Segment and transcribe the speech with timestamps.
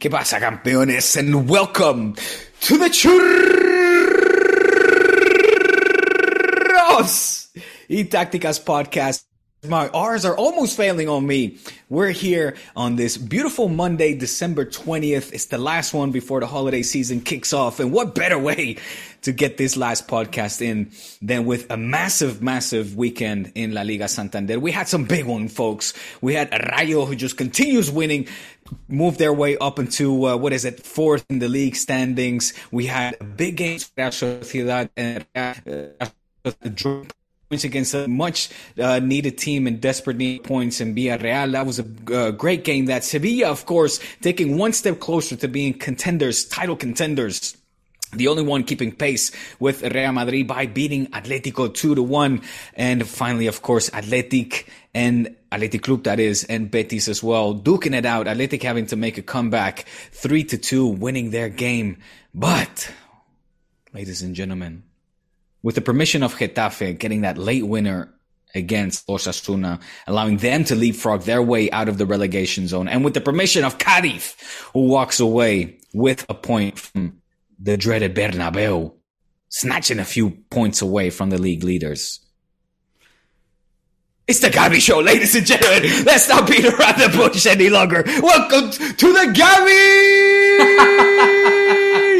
[0.00, 1.14] ¿Qué pasa, campeones?
[1.18, 3.20] And welcome to the Churros
[7.86, 9.29] y Tácticas podcast.
[9.68, 11.58] My R's are almost failing on me.
[11.90, 15.34] We're here on this beautiful Monday, December 20th.
[15.34, 17.78] It's the last one before the holiday season kicks off.
[17.78, 18.78] And what better way
[19.20, 24.08] to get this last podcast in than with a massive, massive weekend in La Liga
[24.08, 24.58] Santander.
[24.58, 25.92] We had some big one, folks.
[26.22, 28.28] We had Rayo who just continues winning,
[28.88, 32.54] move their way up into, uh, what is it, fourth in the league standings.
[32.70, 35.26] We had big games for Real Sociedad and
[37.50, 38.48] points against a much
[38.78, 41.50] uh, needed team in desperate need points in Villarreal.
[41.50, 42.86] That was a uh, great game.
[42.86, 47.56] That Sevilla, of course, taking one step closer to being contenders, title contenders.
[48.12, 52.40] The only one keeping pace with Real Madrid by beating Atletico 2 to 1.
[52.74, 57.96] And finally, of course, Athletic and Athletic Club, that is, and Betis as well, duking
[57.96, 58.28] it out.
[58.28, 61.98] Athletic having to make a comeback 3 to 2, winning their game.
[62.32, 62.92] But,
[63.92, 64.84] ladies and gentlemen,
[65.62, 68.12] with the permission of Getafe getting that late winner
[68.54, 73.14] against Osasuna, allowing them to leapfrog their way out of the relegation zone, and with
[73.14, 74.34] the permission of Cadiz,
[74.72, 77.20] who walks away with a point from
[77.58, 78.94] the dreaded Bernabeu,
[79.48, 82.20] snatching a few points away from the league leaders.
[84.26, 86.04] It's the Gavi Show, ladies and gentlemen.
[86.04, 88.04] Let's not beat around the bush any longer.
[88.06, 89.80] Welcome to the Gavi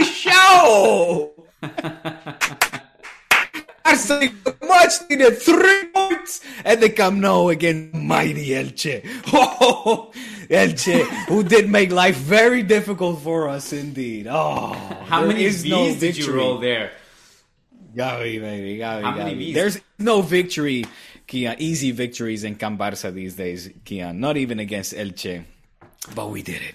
[0.11, 1.31] Show.
[3.91, 4.29] Arsenal
[4.69, 9.05] much needed three points and they come now against mighty Elche.
[9.33, 10.13] Oh,
[10.49, 14.27] Elche, who did make life very difficult for us indeed.
[14.29, 14.73] Oh,
[15.07, 16.93] How many is V's no did you roll there?
[17.95, 19.35] Gavi, baby, Gavi, How many.
[19.35, 19.55] Vs?
[19.55, 20.87] There's no victory,
[21.27, 21.57] Kiyan.
[21.59, 24.17] Easy victories in Can Barça these days, Kiyan.
[24.17, 25.45] Not even against Elche.
[26.15, 26.75] But we did it.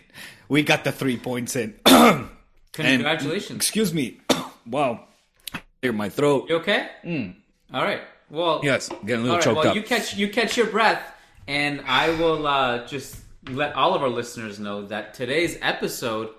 [0.50, 1.74] We got the three points in.
[1.86, 2.30] And-
[2.74, 3.56] Congratulations.
[3.56, 4.20] excuse me.
[4.68, 5.05] wow.
[5.86, 6.50] Clear my throat.
[6.50, 6.90] You okay?
[7.72, 8.02] All right.
[8.32, 9.44] Well, Yes, getting a little all right.
[9.44, 9.76] choked Well, up.
[9.76, 11.00] you catch you catch your breath,
[11.48, 13.18] and I will uh, just
[13.52, 16.30] let all of our listeners know that today's episode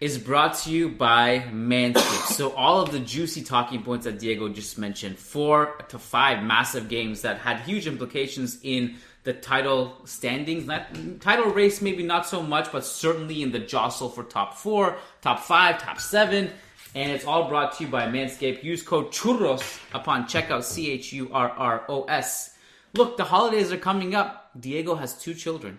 [0.00, 2.32] is brought to you by Manscaped.
[2.32, 6.88] so all of the juicy talking points that Diego just mentioned, four to five massive
[6.88, 8.94] games that had huge implications in
[9.24, 10.66] the title standings.
[10.66, 10.86] Not
[11.20, 15.40] title race, maybe not so much, but certainly in the jostle for top four, top
[15.40, 16.50] five, top seven.
[16.94, 18.62] And it's all brought to you by Manscaped.
[18.62, 20.62] Use code CHURROS upon checkout.
[20.62, 22.54] C H U R R O S.
[22.94, 24.50] Look, the holidays are coming up.
[24.58, 25.78] Diego has two children.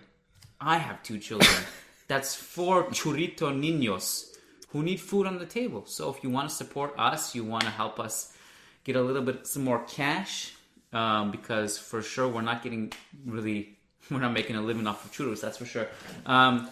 [0.60, 1.54] I have two children.
[2.08, 4.34] That's four churrito niños
[4.70, 5.84] who need food on the table.
[5.86, 8.36] So if you want to support us, you want to help us
[8.82, 10.52] get a little bit some more cash,
[10.92, 12.92] um, because for sure we're not getting
[13.24, 13.78] really
[14.10, 15.40] we're not making a living off of churros.
[15.40, 15.86] That's for sure.
[16.26, 16.68] Um,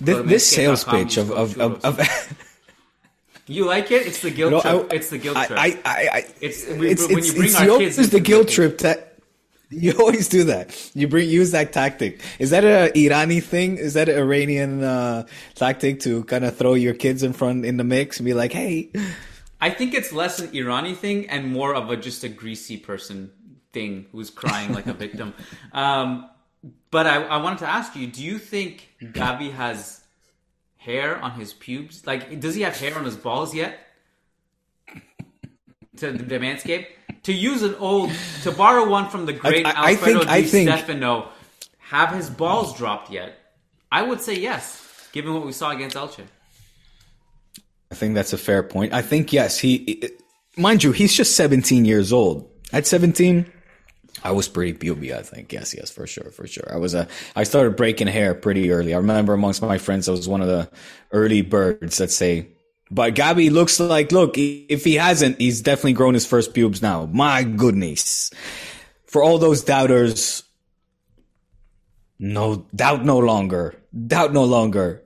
[0.00, 1.98] This, this sales pitch of, of, of, of
[3.48, 4.06] you like it?
[4.06, 4.92] It's the guilt No, trip.
[4.92, 5.58] I- it's the guilt I, trip.
[5.58, 8.20] I, I, I, It's- we- it's, when you bring it's our you kids the the
[8.20, 8.78] guilt trip.
[8.78, 8.94] Ta-
[9.70, 10.90] you always do that.
[10.94, 12.20] You bring use that tactic.
[12.38, 13.76] Is that a Irani thing?
[13.76, 17.76] Is that an Iranian uh, tactic to kind of throw your kids in front in
[17.76, 18.90] the mix and be like, "Hey,
[19.60, 23.30] I think it's less an Irani thing and more of a just a greasy person
[23.72, 25.34] thing who's crying like a victim.
[25.72, 26.30] Um,
[26.90, 30.00] but I, I wanted to ask you: Do you think Gavi has
[30.88, 32.06] hair on his pubes?
[32.06, 33.78] Like, does he have hair on his balls yet?
[35.98, 36.86] To the manscape
[37.24, 38.10] to use an old
[38.44, 41.28] to borrow one from the great I- I Alfredo think- I Di think- Stefano.
[41.90, 43.30] Have his balls dropped yet?
[43.90, 46.24] I would say yes, given what we saw against Elche.
[47.90, 48.92] I think that's a fair point.
[48.92, 50.02] I think yes, he
[50.56, 52.48] mind you, he's just 17 years old.
[52.72, 53.46] At 17,
[54.22, 55.52] I was pretty puby, I think.
[55.52, 56.68] Yes, yes, for sure, for sure.
[56.72, 58.94] I was a I started breaking hair pretty early.
[58.94, 60.68] I remember amongst my friends I was one of the
[61.12, 62.48] early birds, let's say.
[62.90, 67.06] But Gavi looks like look, if he hasn't, he's definitely grown his first pubes now.
[67.06, 68.30] My goodness.
[69.06, 70.42] For all those doubters,
[72.18, 73.74] no doubt no longer.
[74.06, 75.02] Doubt no longer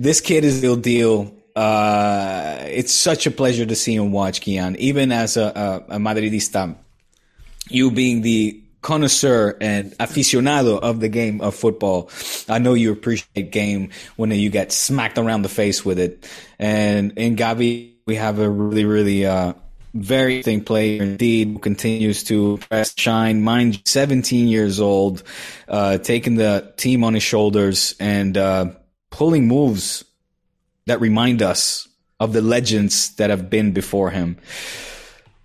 [0.00, 1.34] this kid is the deal.
[1.54, 5.98] Uh, it's such a pleasure to see him watch Kiyan, even as a, a, a
[5.98, 6.74] Madridista.
[7.70, 12.10] You being the connoisseur and aficionado of the game of football,
[12.48, 16.28] I know you appreciate game when you get smacked around the face with it.
[16.58, 19.54] And in Gavi, we have a really, really, uh,
[19.92, 23.42] very interesting player indeed who continues to press shine.
[23.42, 25.22] Mind 17 years old,
[25.68, 28.66] uh, taking the team on his shoulders and, uh,
[29.10, 30.04] pulling moves
[30.86, 31.88] that remind us
[32.18, 34.36] of the legends that have been before him.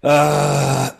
[0.04, 0.92] Uh,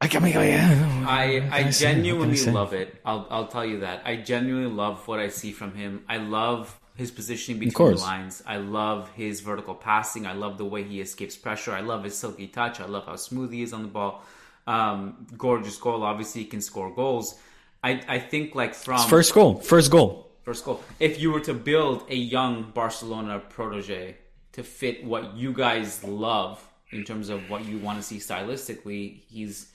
[0.00, 0.06] I,
[0.46, 3.00] mean, I, I genuinely love it.
[3.04, 4.02] I'll, I'll tell you that.
[4.04, 6.04] I genuinely love what I see from him.
[6.08, 8.42] I love his positioning between the lines.
[8.46, 10.26] I love his vertical passing.
[10.26, 11.72] I love the way he escapes pressure.
[11.72, 12.80] I love his silky touch.
[12.80, 14.22] I love how smooth he is on the ball.
[14.66, 16.02] Um, gorgeous goal.
[16.02, 17.38] Obviously, he can score goals.
[17.82, 20.82] I, I think like from first goal, first goal, first goal.
[20.98, 24.16] If you were to build a young Barcelona protege
[24.52, 29.20] to fit what you guys love in terms of what you want to see stylistically,
[29.28, 29.72] he's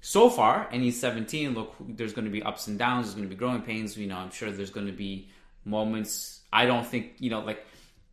[0.00, 1.54] so far, and he's 17.
[1.54, 3.06] Look, there's going to be ups and downs.
[3.06, 3.96] There's going to be growing pains.
[3.96, 5.28] You know, I'm sure there's going to be
[5.64, 6.40] moments.
[6.52, 7.64] I don't think you know, like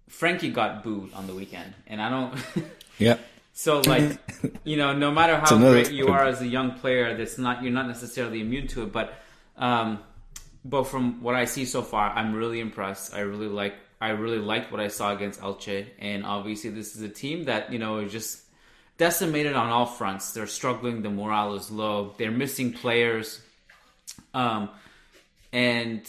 [0.10, 2.36] Frenkie got booed on the weekend, and I don't.
[2.98, 3.18] yeah.
[3.54, 4.20] So like,
[4.64, 7.74] you know, no matter how great you are as a young player, that's not you're
[7.74, 8.92] not necessarily immune to it.
[8.92, 9.16] But,
[9.58, 10.00] um,
[10.64, 13.16] but from what I see so far, I'm really impressed.
[13.16, 17.02] I really like I really liked what I saw against Elche, and obviously this is
[17.02, 18.44] a team that you know just
[18.98, 20.34] decimated on all fronts.
[20.34, 21.02] They're struggling.
[21.02, 22.14] The morale is low.
[22.18, 23.42] They're missing players,
[24.34, 24.70] um,
[25.54, 26.02] and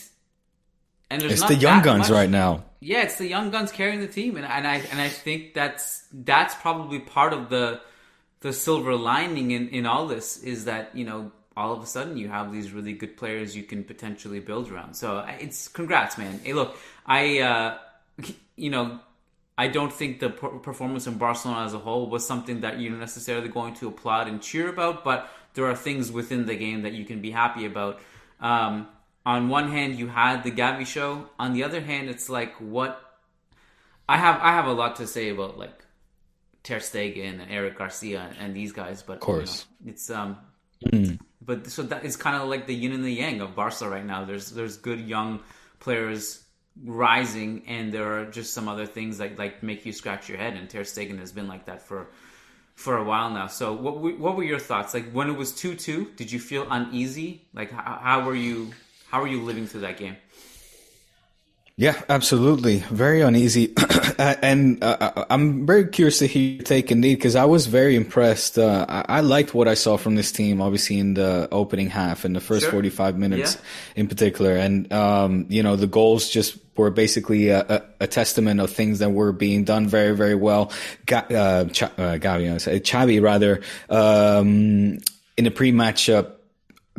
[1.10, 2.10] and there's it's the young guns much.
[2.10, 2.64] right now.
[2.80, 6.04] Yeah, it's the young guns carrying the team, and, and I and I think that's
[6.12, 7.80] that's probably part of the
[8.40, 12.16] the silver lining in in all this is that you know all of a sudden
[12.16, 14.94] you have these really good players you can potentially build around.
[14.94, 16.40] So it's congrats, man.
[16.44, 17.78] Hey, look, I uh,
[18.56, 19.00] you know
[19.58, 23.48] I don't think the performance in Barcelona as a whole was something that you're necessarily
[23.48, 27.04] going to applaud and cheer about, but there are things within the game that you
[27.04, 28.00] can be happy about.
[28.40, 28.86] Um,
[29.26, 31.28] on one hand, you had the Gavi show.
[31.40, 33.02] On the other hand, it's like what
[34.08, 34.40] I have.
[34.40, 35.84] I have a lot to say about like
[36.62, 40.38] Ter Stegen and Eric Garcia and these guys, but of course, you know, it's um.
[40.86, 41.18] Mm.
[41.42, 44.06] But so that is kind of like the yin and the yang of Barca right
[44.06, 44.24] now.
[44.24, 45.40] There's there's good young
[45.80, 46.44] players
[46.84, 50.54] rising, and there are just some other things that like make you scratch your head.
[50.54, 52.08] And Ter Stegen has been like that for
[52.74, 53.48] for a while now.
[53.48, 54.94] So what what were your thoughts?
[54.94, 57.46] Like when it was two two, did you feel uneasy?
[57.52, 58.72] Like how, how were you
[59.10, 60.16] how were you living through that game?
[61.78, 62.78] Yeah, absolutely.
[62.90, 63.72] Very uneasy.
[64.18, 68.58] and uh, I'm very curious to hear your take indeed, because I was very impressed.
[68.58, 72.24] Uh, I-, I, liked what I saw from this team, obviously in the opening half
[72.24, 72.72] and the first sure.
[72.72, 74.00] 45 minutes yeah.
[74.00, 74.56] in particular.
[74.56, 79.00] And, um, you know, the goals just were basically a, a, a, testament of things
[79.00, 80.72] that were being done very, very well.
[81.06, 83.60] Ga- uh, Ch- uh, Xavi rather,
[83.90, 84.98] um,
[85.36, 86.24] in the pre-match uh,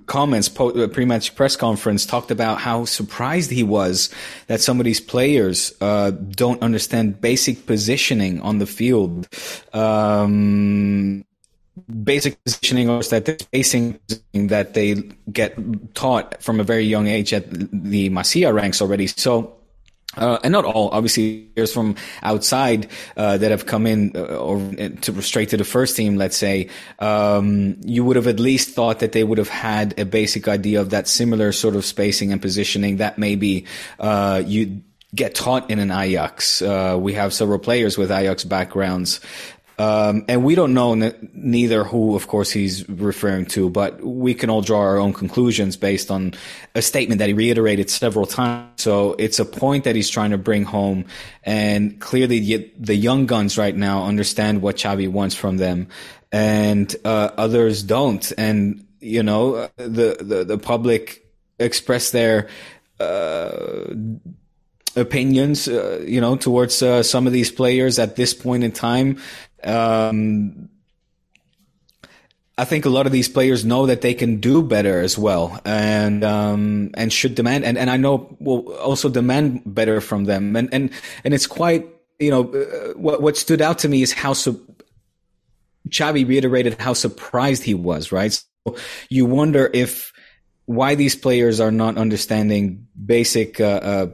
[0.06, 4.10] comments uh, pre-match press conference talked about how surprised he was
[4.48, 9.28] that some of these players uh, don't understand basic positioning on the field.
[9.74, 11.26] Um,
[12.04, 14.00] basic positioning or that spacing
[14.34, 14.96] that they
[15.32, 15.56] get
[15.94, 19.08] taught from a very young age at the Masia ranks already.
[19.08, 19.59] So
[20.20, 22.88] uh, and not all, obviously, players from outside
[23.18, 26.18] uh, that have come in uh, or uh, to straight to the first team.
[26.18, 26.70] Let's say
[27.00, 30.82] um, you would have at least thought that they would have had a basic idea
[30.82, 33.66] of that similar sort of spacing and positioning that maybe
[34.00, 34.82] uh, you
[35.16, 36.62] get taught in an Ajax.
[36.62, 39.20] Uh, we have several players with Ajax backgrounds
[39.80, 40.94] um, and we don't know
[41.34, 45.78] neither who, of course, he's referring to, but we can all draw our own conclusions
[45.78, 46.34] based on
[46.76, 48.70] a statement that he reiterated several times.
[48.76, 51.06] So it's a point that he's trying to bring home.
[51.46, 55.88] And clearly the, the young guns right now understand what Xavi wants from them
[56.30, 58.34] and, uh, others don't.
[58.38, 61.26] And, you know, the, the, the public
[61.58, 62.50] express their,
[63.00, 63.94] uh,
[64.96, 69.18] opinions, uh, you know, towards uh, some of these players at this point in time.
[69.64, 70.70] Um,
[72.58, 75.62] I think a lot of these players know that they can do better as well,
[75.64, 80.58] and um, and should demand, and, and I know will also demand better from them,
[80.58, 80.90] and and
[81.24, 81.88] and it's quite
[82.20, 84.60] you know uh, what what stood out to me is how so
[85.88, 88.34] Xavi reiterated how surprised he was, right?
[88.34, 88.76] So
[89.10, 90.12] you wonder if
[90.66, 94.08] why these players are not understanding basic uh, uh,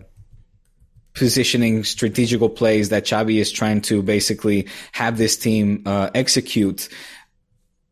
[1.15, 6.89] positioning strategical plays that Xavi is trying to basically have this team uh, execute.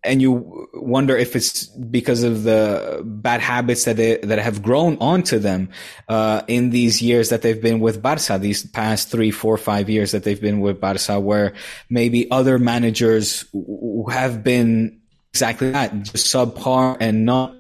[0.05, 4.97] And you wonder if it's because of the bad habits that they, that have grown
[4.99, 5.69] onto them
[6.09, 10.11] uh, in these years that they've been with Barca, these past three, four, five years
[10.11, 11.53] that they've been with Barca, where
[11.89, 13.45] maybe other managers
[14.11, 14.99] have been
[15.31, 17.55] exactly that, just subpar and not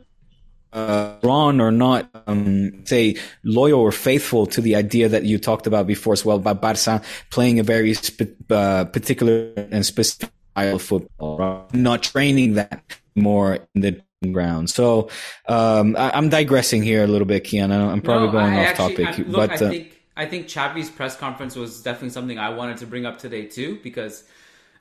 [0.73, 5.67] uh, drawn or not, um, say, loyal or faithful to the idea that you talked
[5.67, 10.75] about before as well about Barca playing a very spe- uh, particular and specific style
[10.75, 11.73] of football, right?
[11.73, 12.83] not training that
[13.15, 14.01] more in the
[14.31, 14.69] ground.
[14.69, 15.09] So
[15.47, 17.71] um, I, am digressing here a little bit, Kiyan.
[17.71, 20.25] I'm probably no, going I off actually, topic, I, look, but I uh, think I
[20.25, 24.23] think Xavi's press conference was definitely something I wanted to bring up today too, because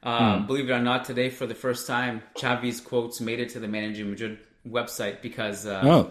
[0.03, 0.47] hmm.
[0.47, 3.69] believe it or not, today for the first time, Xavi's quotes made it to the
[3.69, 4.39] Managing Madrid
[4.69, 6.11] website because uh, oh.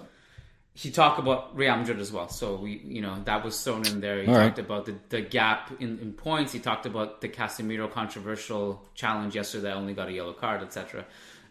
[0.74, 2.30] he talked about Real Madrid as well.
[2.30, 4.22] So we, you know, that was thrown in there.
[4.22, 4.66] He All talked right.
[4.66, 6.52] about the, the gap in, in, points.
[6.52, 11.06] He talked about the Casemiro controversial challenge yesterday that only got a yellow card, etc.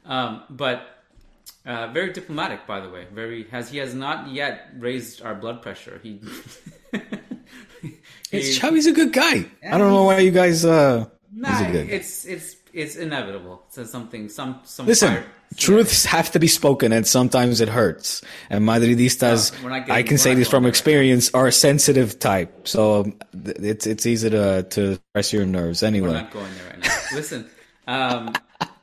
[0.05, 1.01] Um, but
[1.67, 3.07] uh, very diplomatic, by the way.
[3.13, 6.01] Very has he has not yet raised our blood pressure.
[6.03, 6.21] He.
[8.33, 9.47] it's Xavi's a good guy.
[9.69, 10.65] I don't know why you guys.
[10.65, 13.63] Uh, nah, it's it's it's inevitable.
[13.69, 14.87] So something some some.
[14.87, 18.23] Listen, fire, truths have to be spoken, and sometimes it hurts.
[18.49, 22.69] And Madridistas, no, I can say this from experience, are a sensitive type.
[22.69, 25.83] So it's it's easy to to press your nerves.
[25.83, 27.01] Anyway, we're not going there right now.
[27.15, 27.51] Listen,
[27.87, 28.33] um,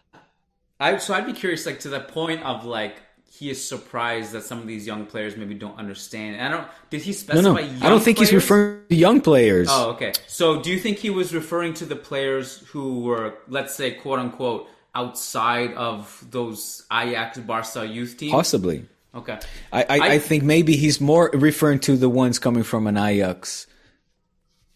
[0.80, 2.98] I so I'd be curious, like to the point of like
[3.38, 6.38] he is surprised that some of these young players maybe don't understand.
[6.38, 6.68] And I don't.
[6.90, 7.42] Did he specify?
[7.44, 7.86] No, no.
[7.86, 8.30] I don't think players?
[8.30, 9.68] he's referring to young players.
[9.70, 10.14] Oh, okay.
[10.26, 14.18] So do you think he was referring to the players who were, let's say, quote
[14.18, 18.32] unquote, outside of those Ajax, Barca youth teams?
[18.32, 18.86] Possibly.
[19.14, 19.40] Okay.
[19.72, 22.98] I, I, I, I think maybe he's more referring to the ones coming from an
[22.98, 23.68] Ajax.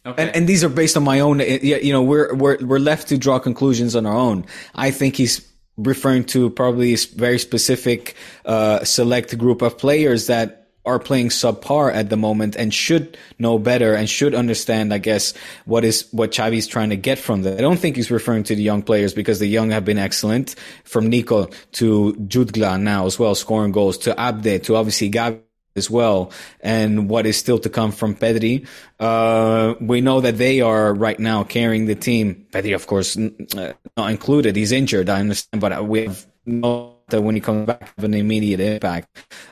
[0.06, 0.22] Okay.
[0.22, 1.42] And, and these are based on my own.
[1.42, 4.46] Eh, you know, we're we're we're left to draw conclusions on our own.
[4.76, 5.51] I think he's
[5.84, 11.94] referring to probably a very specific uh, select group of players that are playing subpar
[11.94, 15.34] at the moment and should know better and should understand, I guess,
[15.66, 17.58] what is what Xavi's trying to get from that.
[17.58, 20.56] I don't think he's referring to the young players because the young have been excellent,
[20.84, 25.42] from Nico to Jutgla now as well, scoring goals to Abde to obviously Gavi
[25.76, 28.68] as well, and what is still to come from Pedri.
[29.00, 32.46] Uh, we know that they are right now carrying the team.
[32.52, 34.56] Pedri, of course, uh, not included.
[34.56, 35.10] He's injured.
[35.10, 39.08] I understand, but we have no that when he comes back, have an immediate impact.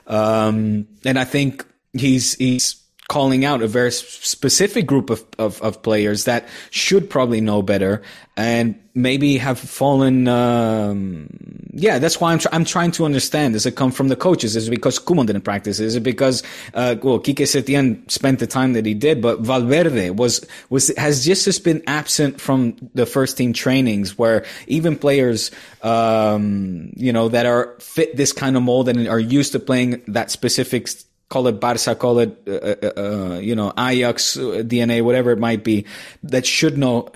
[0.08, 2.79] Um, and I think he's he's
[3.10, 8.04] calling out a very specific group of, of, of, players that should probably know better
[8.38, 10.28] and maybe have fallen.
[10.28, 11.28] Um,
[11.74, 13.56] yeah, that's why I'm, tr- I'm trying to understand.
[13.56, 14.56] Does it come from the coaches?
[14.56, 15.80] Is it because Koeman didn't practice?
[15.80, 16.44] Is it because,
[16.76, 21.26] uh, well, Quique Setien spent the time that he did, but Valverde was, was, has
[21.26, 25.50] just, just been absent from the first team trainings where even players,
[25.82, 30.04] um, you know, that are fit this kind of mold and are used to playing
[30.08, 30.88] that specific
[31.30, 35.40] call it Barca, call it, uh, uh, uh you know, Ajax uh, DNA, whatever it
[35.40, 35.86] might be,
[36.24, 37.10] that should know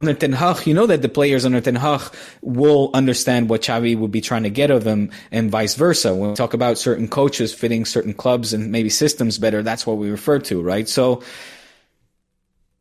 [0.00, 2.00] under Ten Hag, you know that the players under Ten Hag
[2.40, 6.14] will understand what Xavi would be trying to get of them and vice versa.
[6.14, 9.96] When we talk about certain coaches fitting certain clubs and maybe systems better, that's what
[9.96, 10.88] we refer to, right?
[10.88, 11.22] So,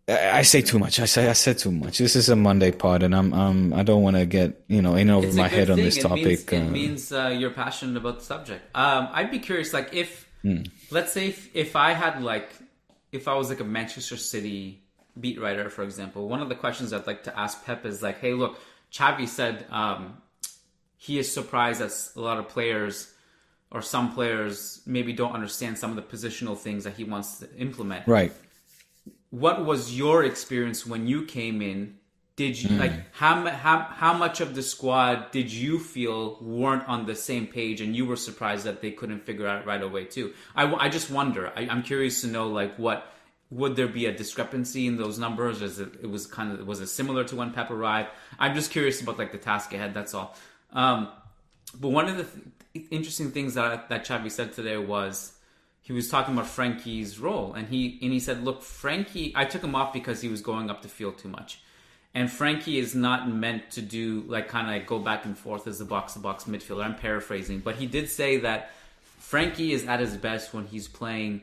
[0.07, 0.99] I say too much.
[0.99, 1.97] I say I said too much.
[1.97, 4.95] This is a Monday pod, and I'm um I don't want to get you know
[4.95, 5.73] in over my head thing.
[5.73, 6.51] on this topic.
[6.51, 8.63] It means, uh, it means uh, you're passionate about the subject.
[8.75, 10.61] Um, I'd be curious, like if Hmm.
[10.91, 12.49] Let's say if, if I had like,
[13.11, 14.81] if I was like a Manchester City
[15.19, 18.21] beat writer, for example, one of the questions I'd like to ask Pep is like,
[18.21, 18.57] hey, look,
[18.89, 20.21] Xavi said um,
[20.95, 23.13] he is surprised that a lot of players
[23.71, 27.53] or some players maybe don't understand some of the positional things that he wants to
[27.57, 28.07] implement.
[28.07, 28.31] Right.
[29.31, 31.96] What was your experience when you came in
[32.37, 32.79] did you mm.
[32.79, 37.47] like how how how much of the squad did you feel weren't on the same
[37.47, 40.33] page and you were surprised that they couldn't figure out right away too?
[40.55, 41.51] I, I just wonder.
[41.55, 43.11] I, i'm curious to know like what
[43.49, 45.61] would there be a discrepancy in those numbers?
[45.61, 48.09] Is it, it was kind of was it similar to when pep arrived?
[48.37, 50.35] I'm just curious about like the task ahead that's all.
[50.71, 51.09] Um,
[51.79, 52.27] but one of the
[52.73, 55.33] th- interesting things that that Xavi said today was
[55.81, 59.63] he was talking about Frenkie's role and he and he said look Frenkie, I took
[59.63, 61.61] him off because he was going up the field too much
[62.17, 65.67] and Frenkie is not meant to do like kind of like go back and forth
[65.67, 66.83] as a box to box midfielder.
[66.83, 68.71] I'm paraphrasing, but he did say that
[69.21, 71.41] Frenkie is at his best when he's playing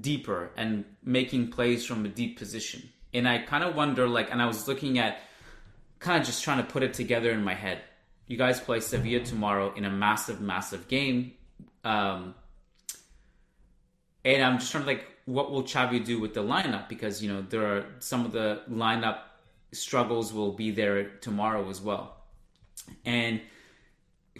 [0.00, 2.88] deeper and making plays from a deep position.
[3.14, 5.20] And I kind of wonder, like, and I was looking at
[6.00, 7.80] kind of just trying to put it together in my head.
[8.26, 11.34] You guys play Sevilla tomorrow in a massive, massive game.
[11.84, 12.34] Um,
[14.24, 16.88] and I'm just trying to like, what will Xavi do with the lineup?
[16.88, 19.18] Because, you know, there are some of the lineup
[19.72, 22.16] struggles will be there tomorrow as well.
[23.04, 23.40] And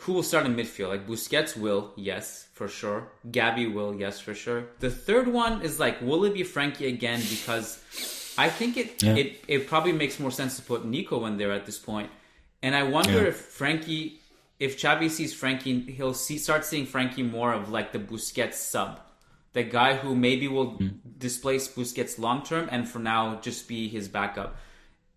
[0.01, 0.89] who will start in midfield?
[0.89, 3.13] Like Busquets will, yes, for sure.
[3.31, 4.67] Gavi will, yes, for sure.
[4.81, 7.21] The third one is like, will it be Frenkie again?
[7.29, 7.83] Because
[8.39, 9.17] I think it yeah.
[9.17, 12.11] it, it probably makes more sense to put Nico in there at this point.
[12.63, 13.29] And I wonder yeah.
[13.29, 14.19] if Frenkie,
[14.59, 19.01] if Xavi sees Frenkie, he'll see start seeing Frenkie more of like the Busquets sub,
[19.53, 20.95] the guy who maybe will mm.
[21.19, 24.57] displace Busquets long term, and for now just be his backup.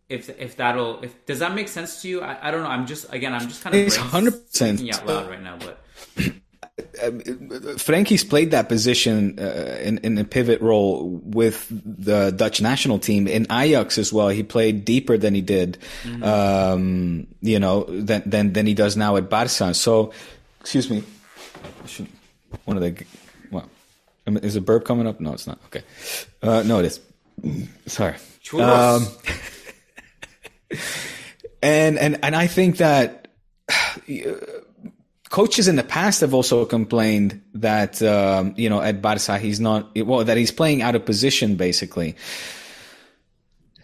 [0.09, 2.21] If if that'll if does that make sense to you?
[2.21, 2.69] I, I don't know.
[2.69, 5.79] I'm just again I'm just kind of it's hundred percent out loud right now, but.
[6.77, 13.27] Frenkie's played that position uh, in, in a pivot role with the Dutch national team
[13.27, 14.29] in Ajax as well.
[14.29, 16.23] He played deeper than he did, mm-hmm.
[16.23, 19.73] um, you know, than, than than he does now at Barca.
[19.73, 20.13] So,
[20.61, 21.03] excuse me,
[21.85, 22.07] should,
[22.65, 23.05] one of the
[23.51, 23.69] well,
[24.25, 25.19] is a burp coming up?
[25.19, 25.59] No, it's not.
[25.67, 25.83] Okay,
[26.41, 26.99] uh, no, it is.
[27.85, 28.15] Sorry.
[28.59, 29.07] Um,
[31.61, 33.27] and and and I think that.
[35.29, 39.89] Coaches in the past have also complained that um, you know at Barca he's not
[39.97, 42.15] well that he's playing out of position basically.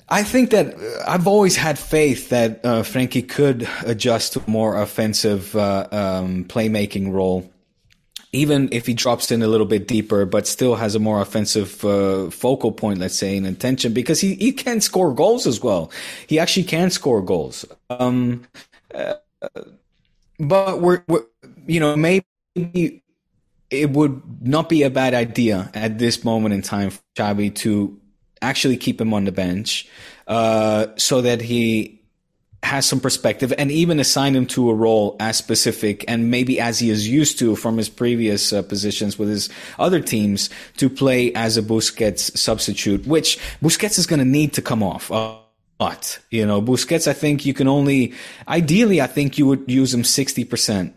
[0.10, 4.82] I think that uh, I've always had faith that uh, Frenkie could adjust to more
[4.82, 7.50] offensive uh, um, playmaking role,
[8.32, 11.84] even if he drops in a little bit deeper, but still has a more offensive
[11.84, 15.92] uh, focal point, let's say, in intention, because he, he can score goals as well.
[16.28, 17.66] He actually can score goals.
[17.90, 18.46] Um,
[18.94, 19.16] uh,
[20.40, 21.26] but we're, we're,
[21.66, 22.24] you know, maybe
[23.70, 28.00] it would not be a bad idea at this moment in time for Xavi to
[28.42, 29.88] actually keep him on the bench,
[30.28, 31.99] uh, so that he
[32.64, 36.80] has some perspective and even assign him to a role as specific and maybe as
[36.80, 41.34] he is used to from his previous uh, positions with his other teams to play
[41.34, 45.12] as a Busquets substitute, which Busquets is going to need to come off.
[45.12, 45.38] Uh,
[45.78, 48.14] but, you know, Busquets, I think you can only,
[48.48, 50.94] ideally, I think you would use him 60%,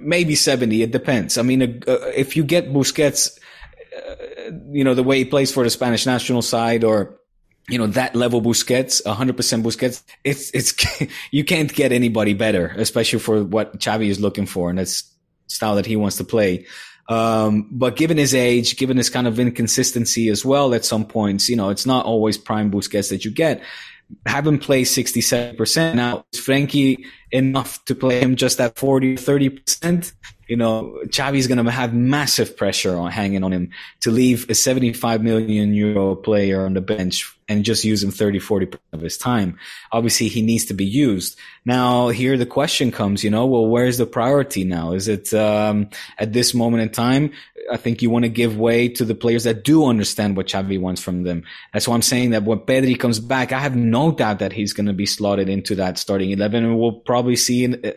[0.00, 0.82] maybe 70.
[0.82, 1.36] It depends.
[1.36, 3.36] I mean, uh, if you get Busquets,
[3.96, 4.14] uh,
[4.70, 7.18] you know, the way he plays for the Spanish national side or,
[7.68, 10.74] you know, that level Busquets, 100% Busquets, it's, it's,
[11.30, 14.70] you can't get anybody better, especially for what Xavi is looking for.
[14.70, 15.12] And that's
[15.46, 16.66] style that he wants to play.
[17.08, 21.48] Um, but given his age, given his kind of inconsistency as well at some points,
[21.48, 23.62] you know, it's not always prime Busquets that you get.
[24.24, 25.94] Have him play 67%.
[25.94, 30.12] Now, is Frenkie enough to play him just at 40, 30%?
[30.48, 34.54] You know, Xavi's going to have massive pressure on hanging on him to leave a
[34.54, 39.16] 75 million euro player on the bench and just use him 30, 40% of his
[39.16, 39.58] time.
[39.92, 41.38] Obviously, he needs to be used.
[41.64, 44.92] Now, here the question comes, you know, well, where's the priority now?
[44.92, 47.32] Is it, um, at this moment in time?
[47.70, 50.80] I think you want to give way to the players that do understand what Xavi
[50.80, 51.44] wants from them.
[51.72, 54.72] That's why I'm saying that when Pedri comes back, I have no doubt that he's
[54.72, 57.94] going to be slotted into that starting 11 and we'll probably see a,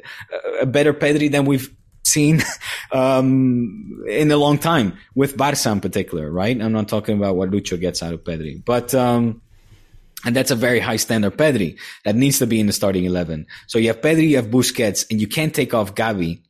[0.62, 2.42] a better Pedri than we've seen
[2.92, 6.60] um, in a long time with Barca in particular, right?
[6.60, 9.42] I'm not talking about what Lucho gets out of Pedri, but um,
[10.26, 13.48] and that's a very high standard Pedri that needs to be in the starting eleven.
[13.68, 16.42] So you have Pedri, you have Busquets, and you can't take off Gavi.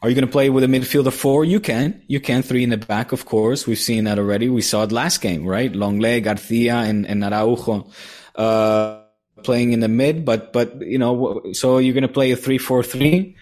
[0.00, 1.44] Are you going to play with a midfielder four?
[1.44, 2.00] You can.
[2.06, 2.42] You can.
[2.42, 3.66] Three in the back, of course.
[3.66, 4.48] We've seen that already.
[4.48, 5.72] We saw it last game, right?
[5.72, 7.90] Lenglet, Garcia, and, and Araujo.
[8.36, 9.02] Uh,
[9.44, 13.36] playing in the mid, but but you know, so you're going to play a three-four-three.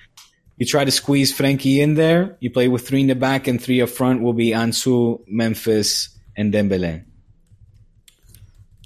[0.59, 2.37] You try to squeeze Frenkie in there.
[2.41, 6.09] You play with three in the back and three up front will be Ansu, Memphis,
[6.37, 7.05] and Dembele.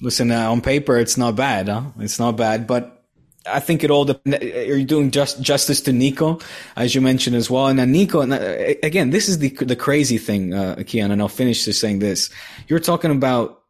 [0.02, 1.82] Listen, uh, on paper it's not bad, huh?
[1.98, 3.04] It's not bad, but
[3.46, 4.44] I think it all depends.
[4.44, 6.40] You're doing just justice to Nico,
[6.76, 7.68] as you mentioned as well.
[7.68, 11.20] And then Nico, and uh, again, this is the the crazy thing, uh, Kiyan, and
[11.20, 12.30] I'll finish just saying this.
[12.68, 13.62] You're talking about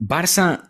[0.00, 0.68] Barca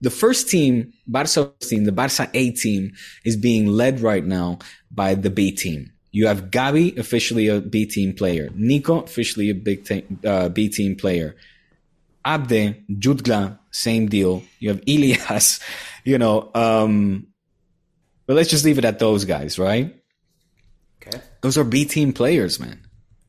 [0.00, 2.92] the first team, Barca team, the Barca A team
[3.24, 4.58] is being led right now
[4.90, 5.92] by the B team.
[6.10, 8.50] You have Gavi, officially a B team player.
[8.54, 11.36] Nico, officially a big team, uh, B team player.
[12.24, 14.42] Abde, Jutgla, same deal.
[14.58, 15.60] You have Ilias,
[16.04, 17.26] you know, um,
[18.26, 19.94] but let's just leave it at those guys, right?
[21.00, 21.18] Okay.
[21.40, 22.86] Those are B team players, man.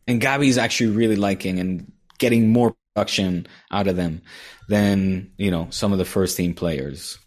[0.07, 4.21] And Gavi is actually really liking and getting more production out of them
[4.67, 7.17] than you know some of the first team players.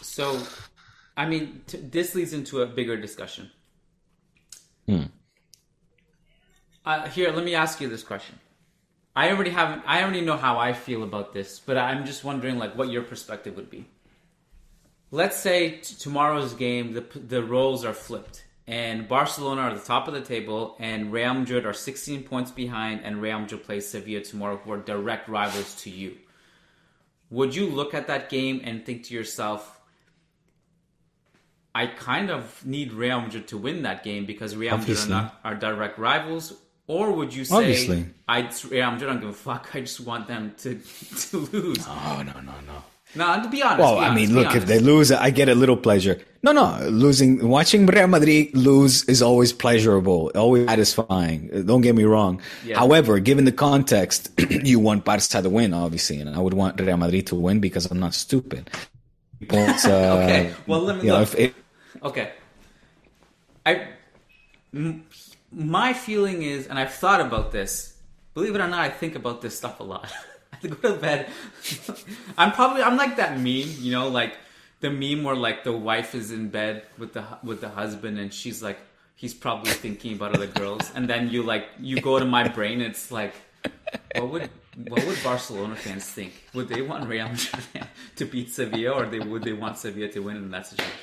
[0.00, 0.40] So,
[1.16, 3.50] I mean, t- this leads into a bigger discussion.
[4.86, 5.04] Hmm.
[6.84, 8.38] Uh, here, let me ask you this question.
[9.14, 9.82] I already have.
[9.86, 13.02] I already know how I feel about this, but I'm just wondering, like, what your
[13.02, 13.84] perspective would be.
[15.10, 19.84] Let's say t- tomorrow's game, the the roles are flipped and Barcelona are at the
[19.84, 23.88] top of the table, and Real Madrid are 16 points behind, and Real Madrid plays
[23.88, 26.16] Sevilla tomorrow, who are direct rivals to you.
[27.30, 29.80] Would you look at that game and think to yourself,
[31.74, 35.40] I kind of need Real Madrid to win that game because Real Madrid are not
[35.42, 36.52] our direct rivals?
[36.86, 38.06] Or would you say, Obviously.
[38.28, 39.70] I Real Madrid, I don't give a fuck.
[39.74, 40.78] I just want them to
[41.30, 41.84] to lose.
[41.88, 42.84] No, no, no, no.
[43.14, 43.80] No, to be honest.
[43.80, 46.20] Well, be I mean, look, if they lose, I get a little pleasure.
[46.42, 51.66] No, no, losing, watching Real Madrid lose is always pleasurable, always satisfying.
[51.66, 52.40] Don't get me wrong.
[52.64, 52.78] Yeah.
[52.78, 56.96] However, given the context, you want Barca to win, obviously, and I would want Real
[56.96, 58.70] Madrid to win because I'm not stupid.
[59.40, 61.54] But, uh, Okay, well, let me know, it,
[62.02, 62.32] Okay.
[63.66, 63.88] I
[64.72, 65.04] m-
[65.52, 67.96] my feeling is, and I've thought about this.
[68.34, 70.10] Believe it or not, I think about this stuff a lot.
[70.62, 71.28] I go to bed.
[72.38, 74.36] I'm probably I'm like that meme, you know, like
[74.80, 78.32] the meme where like the wife is in bed with the with the husband, and
[78.32, 78.78] she's like,
[79.14, 82.80] he's probably thinking about other girls, and then you like you go to my brain,
[82.80, 83.34] it's like,
[84.16, 84.50] what would
[84.88, 86.32] what would Barcelona fans think?
[86.54, 90.20] Would they want Real Madrid to beat Sevilla, or they would they want Sevilla to
[90.20, 90.94] win in that situation?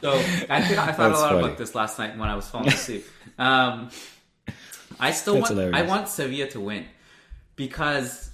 [0.00, 0.12] So
[0.48, 1.44] I think I thought a lot funny.
[1.44, 3.04] about this last night when I was falling asleep.
[3.38, 3.90] Um,
[5.00, 6.86] I still That's want I want Sevilla to win
[7.56, 8.27] because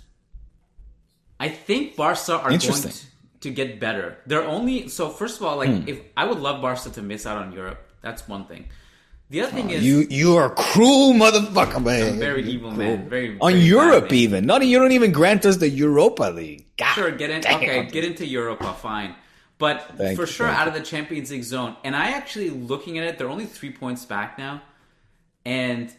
[1.40, 2.92] I think Barca are going to,
[3.40, 4.18] to get better.
[4.26, 5.88] They're only so first of all, like Hmm.
[5.88, 7.80] if I would love Barca to miss out on Europe.
[8.02, 8.66] That's one thing.
[9.30, 12.18] The other thing is you, you are a cruel motherfucker, man.
[12.18, 13.08] very evil man.
[13.08, 14.14] Very On very Europe, man.
[14.14, 14.46] even.
[14.46, 16.66] Not, you don't even grant us the Europa League.
[16.76, 17.40] God Sure, get in.
[17.40, 17.56] damn.
[17.56, 19.14] Okay, get into Europa, fine.
[19.58, 22.98] But Thank for you, sure, out of the Champions League zone, and I actually looking
[22.98, 24.60] at it, they're only three points back now,
[25.46, 25.92] and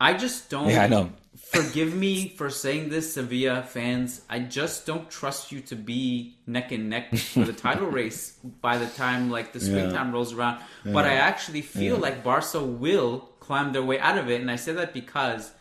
[0.00, 0.68] I just don't.
[0.68, 1.10] Yeah, I know.
[1.54, 4.22] Forgive me for saying this, Sevilla fans.
[4.28, 8.78] I just don't trust you to be neck and neck for the title race by
[8.78, 10.60] the time like the springtime rolls around.
[10.84, 14.56] But I actually feel like Barca will climb their way out of it, and I
[14.56, 15.52] say that because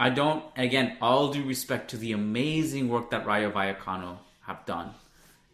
[0.00, 0.44] I don't.
[0.56, 4.90] Again, all due respect to the amazing work that Rayo Vallecano have done,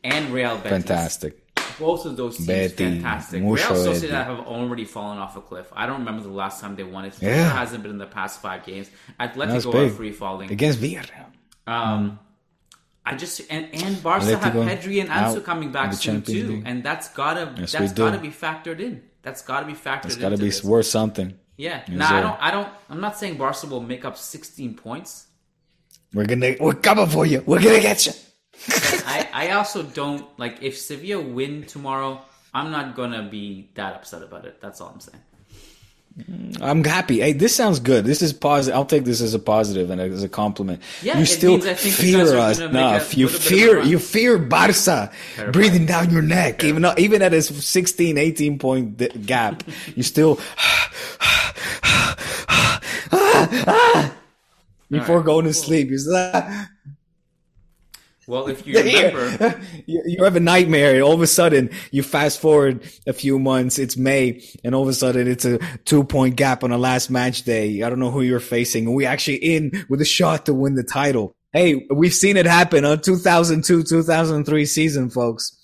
[0.02, 0.70] and Real Betis.
[0.70, 1.41] Fantastic.
[1.78, 3.42] Both of those teams Betis, fantastic.
[3.42, 3.56] Real.
[3.56, 5.66] Sociedad have already fallen off a cliff.
[5.72, 7.22] I don't remember the last time they won it.
[7.22, 8.90] It hasn't been in the past five games.
[9.18, 10.50] Atletico are free falling.
[10.50, 11.26] Against Villarreal.
[11.66, 12.18] Um,
[13.04, 16.62] I just and and Barca have Atletico Pedri and Ansu coming back soon too, League.
[16.66, 18.02] and that's gotta Yes, that's do.
[18.04, 19.02] gotta be factored in.
[19.22, 20.04] That's gotta be factored.
[20.04, 20.10] In.
[20.10, 20.62] It's got to into be this.
[20.64, 21.34] worth something.
[21.56, 21.82] Yeah.
[21.88, 22.42] Now I don't.
[22.42, 22.68] I don't.
[22.88, 25.26] I'm not saying Barca will make up 16 points.
[26.14, 27.42] We're gonna, we're coming for you.
[27.46, 28.12] We're gonna get you.
[28.68, 32.20] I, I also don't like if Sevilla win tomorrow.
[32.54, 34.60] I'm not gonna be that upset about it.
[34.60, 35.22] That's all I'm saying.
[36.60, 37.20] I'm happy.
[37.20, 38.04] Hey, this sounds good.
[38.04, 38.76] This is positive.
[38.76, 40.82] I'll take this as a positive and as a compliment.
[41.02, 43.16] Yeah, you still means I you fear us enough.
[43.16, 45.52] You little bit of a fear, you fear Barca Terrifying.
[45.52, 49.62] breathing down your neck, even though, even at a 16, 18 point gap.
[49.96, 50.34] you still
[54.90, 55.88] before right, going to sleep.
[55.88, 56.32] You still,
[58.26, 61.02] Well, if you remember, you, you have a nightmare.
[61.02, 63.78] All of a sudden, you fast forward a few months.
[63.78, 67.10] It's May, and all of a sudden, it's a two point gap on the last
[67.10, 67.82] match day.
[67.82, 70.74] I don't know who you're facing, and we actually in with a shot to win
[70.74, 71.34] the title.
[71.52, 75.58] Hey, we've seen it happen on 2002, 2003 season, folks.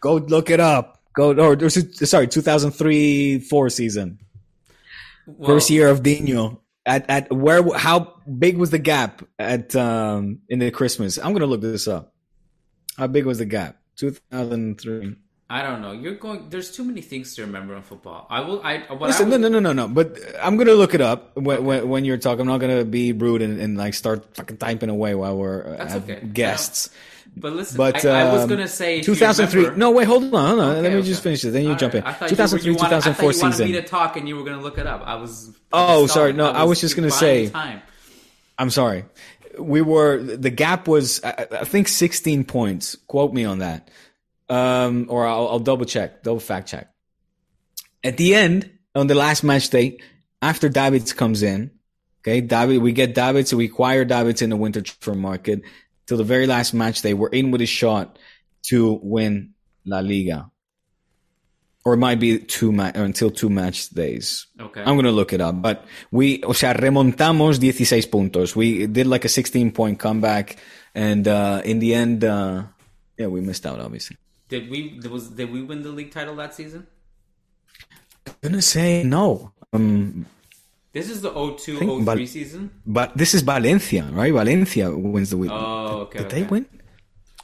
[0.00, 1.00] Go look it up.
[1.14, 4.18] Go or, or sorry, 2003 four season.
[5.26, 6.58] well, First year of Dinho.
[6.86, 11.18] At at where how big was the gap at um in the Christmas?
[11.18, 12.14] I'm gonna look this up.
[12.96, 13.78] How big was the gap?
[13.96, 15.16] 2003.
[15.54, 15.92] I don't know.
[15.92, 16.48] You're going.
[16.50, 18.26] There's too many things to remember in football.
[18.28, 18.60] I will.
[18.62, 19.86] I what Listen, I no, no, no, no, no.
[19.88, 22.40] But I'm gonna look it up when when, when you're talking.
[22.40, 25.76] I'm not gonna be rude and, and like start fucking typing away while we're uh,
[25.76, 26.26] That's have okay.
[26.26, 26.90] guests.
[27.36, 29.60] But listen, But I, I was um, gonna say 2003.
[29.60, 30.68] remember- No, wait, hold on, hold on.
[30.70, 31.06] Okay, Let me okay.
[31.08, 31.50] just finish it.
[31.50, 32.02] Then you All jump right.
[32.02, 32.08] in.
[32.08, 33.66] I thought 2003, you, were- you wanted, I 2004 thought you wanted season.
[33.72, 35.02] me to talk and you were gonna look it up.
[35.06, 35.50] I was.
[35.72, 36.32] Oh, sorry.
[36.32, 37.80] No, I was just gonna say- time.
[38.58, 39.04] I'm sorry.
[39.58, 42.96] We were the gap was I, I think 16 points.
[43.06, 43.88] Quote me on that,
[44.48, 46.90] um, or I'll, I'll double check, double fact check.
[48.02, 49.98] At the end, on the last match day,
[50.42, 51.70] after Davids comes in,
[52.20, 55.62] okay, David, we get Davids, we acquire Davids in the winter transfer market.
[56.06, 58.18] Till the very last match day, we're in with a shot
[58.64, 59.54] to win
[59.86, 60.50] La Liga,
[61.82, 64.46] or it might be two ma- or until two match days.
[64.60, 64.82] Okay.
[64.82, 68.54] I'm gonna look it up, but we, o sea, remontamos 16 puntos.
[68.54, 70.58] We did like a 16 point comeback,
[70.94, 72.64] and uh, in the end, uh,
[73.16, 73.80] yeah, we missed out.
[73.80, 74.18] Obviously,
[74.54, 74.78] Did we
[75.14, 76.86] was did we win the league title that season?
[78.26, 79.52] I'm gonna say no.
[79.72, 80.26] Um,
[80.92, 82.70] This is the 02 think 03 Val- season.
[82.86, 84.32] but this is Valencia, right?
[84.32, 85.50] Valencia wins the week.
[85.52, 86.18] Oh, okay.
[86.18, 86.40] did okay.
[86.42, 86.66] they win?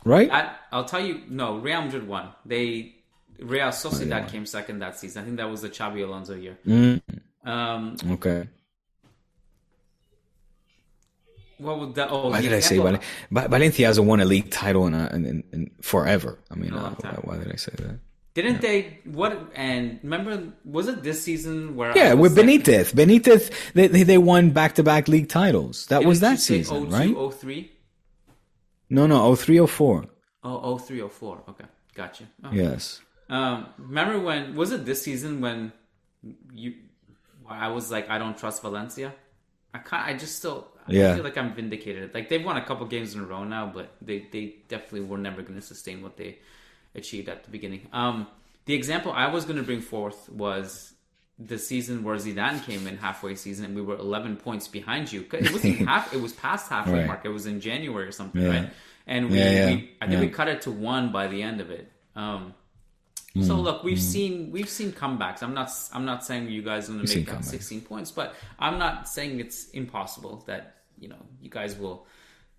[0.04, 0.30] Right?
[0.30, 1.22] I, I'll tell you.
[1.28, 2.28] No, Real Madrid won.
[2.46, 2.94] They
[3.40, 5.22] Real Oh, Sociedad came second that season.
[5.22, 6.56] I think that was the Xabi Alonso year.
[6.66, 7.00] Mm,
[7.44, 8.48] Um, okay.
[11.60, 12.08] What would that?
[12.10, 14.94] Oh, Why did I say example- Val- Va- Valencia hasn't won a league title in,
[14.94, 16.38] a, in, in, in forever?
[16.50, 17.98] I mean, uh, why, why did I say that?
[18.34, 18.98] Didn't they?
[19.04, 19.32] What?
[19.54, 21.92] And remember, was it this season where?
[21.96, 22.92] Yeah, with like- Benitez.
[22.94, 25.86] Benitez, they, they, they won back to back league titles.
[25.86, 27.32] That was that season, 02, right?
[27.34, 27.70] 03?
[28.88, 30.06] No, no, 03, 04.
[30.42, 31.42] Oh, 03, 04.
[31.50, 32.24] Okay, gotcha.
[32.44, 32.50] Oh.
[32.52, 33.00] Yes.
[33.28, 35.72] Um, remember when was it this season when
[36.52, 36.74] you?
[37.48, 39.12] I was like, I don't trust Valencia.
[39.74, 40.06] I can't.
[40.06, 40.68] I just still.
[40.88, 42.12] I feel like I'm vindicated.
[42.14, 45.18] Like they've won a couple games in a row now, but they they definitely were
[45.18, 46.38] never going to sustain what they
[46.94, 47.88] achieved at the beginning.
[47.92, 48.26] Um,
[48.66, 50.92] the example I was going to bring forth was
[51.38, 55.24] the season where Zidane came in halfway season and we were 11 points behind you.
[55.32, 56.12] It wasn't half.
[56.12, 57.06] It was past halfway Right.
[57.06, 57.24] mark.
[57.24, 58.48] It was in January or something, Yeah.
[58.48, 58.70] right?
[59.06, 61.60] And we, Yeah, yeah, we I think we cut it to one by the end
[61.62, 61.90] of it.
[62.14, 62.52] Um,
[63.34, 65.42] so Mm, look, we've seen we've seen comebacks.
[65.42, 67.44] I'm not I'm not saying you guys are going to make that comebacks.
[67.44, 72.06] 16 points, but I'm not saying it's impossible that you know you guys will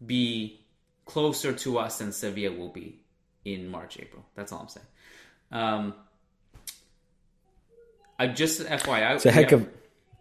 [0.06, 0.62] be
[1.06, 3.02] closer to us than Sevilla will be
[3.44, 4.24] in March April.
[4.36, 4.86] That's all I'm saying.
[5.52, 5.94] Um,
[8.18, 9.74] I just FYI, It's a heck we have, of-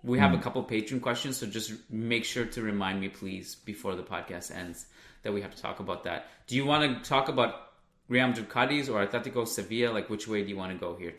[0.03, 3.95] we have a couple Patreon questions, so just make sure to remind me, please, before
[3.95, 4.87] the podcast ends,
[5.23, 6.27] that we have to talk about that.
[6.47, 7.70] Do you want to talk about
[8.11, 9.93] Real Madrid Cadiz or Atletico Sevilla?
[9.93, 11.15] Like, which way do you want to go here?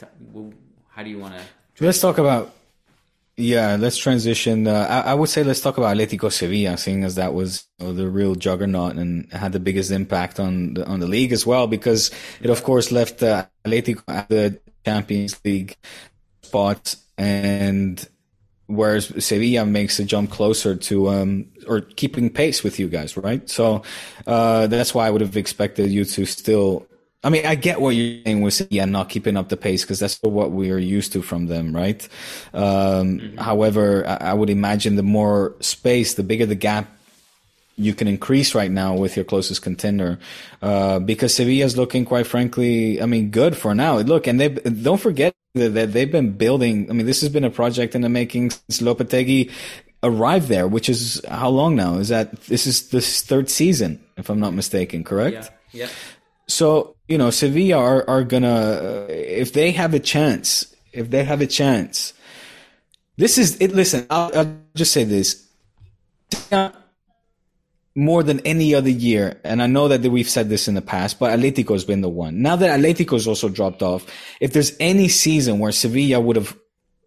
[0.90, 1.84] How do you want to?
[1.84, 2.54] Let's talk about.
[3.38, 4.68] Yeah, let's transition.
[4.68, 7.88] Uh, I, I would say let's talk about Atletico Sevilla, seeing as that was you
[7.88, 11.46] know, the real juggernaut and had the biggest impact on the, on the league as
[11.46, 15.78] well, because it of course left uh, Atletico at the Champions League
[16.44, 18.06] spot, and
[18.76, 23.50] whereas Sevilla makes a jump closer to um or keeping pace with you guys, right?
[23.50, 23.84] So
[24.28, 26.88] uh that's why I would have expected you to still.
[27.24, 30.00] I mean, I get what you're saying with Sevilla not keeping up the pace because
[30.00, 32.02] that's what we are used to from them, right?
[32.52, 36.88] Um, However, I, I would imagine the more space, the bigger the gap
[37.78, 40.20] you can increase right now with your closest contender,
[40.62, 43.98] uh, because Sevilla's looking, quite frankly, I mean, good for now.
[44.00, 46.90] Look, and they don't forget that, they've been building.
[46.90, 49.52] I mean, this has been a project in the making since Lopetegui
[50.04, 51.98] arrived there, which is how long now?
[51.98, 55.52] Is that this is this third season, if I'm not mistaken, correct?
[55.72, 55.90] Yeah, yeah.
[56.48, 61.24] So you know, Sevilla are are gonna uh, if they have a chance, if they
[61.24, 62.14] have a chance.
[63.18, 63.74] This is it.
[63.74, 65.48] Listen, I'll, I'll just say this:
[67.96, 71.20] more than any other year, and I know that we've said this in the past,
[71.20, 72.42] but Atletico has been the one.
[72.42, 74.06] Now that Atletico's also dropped off,
[74.40, 76.58] if there's any season where Sevilla would have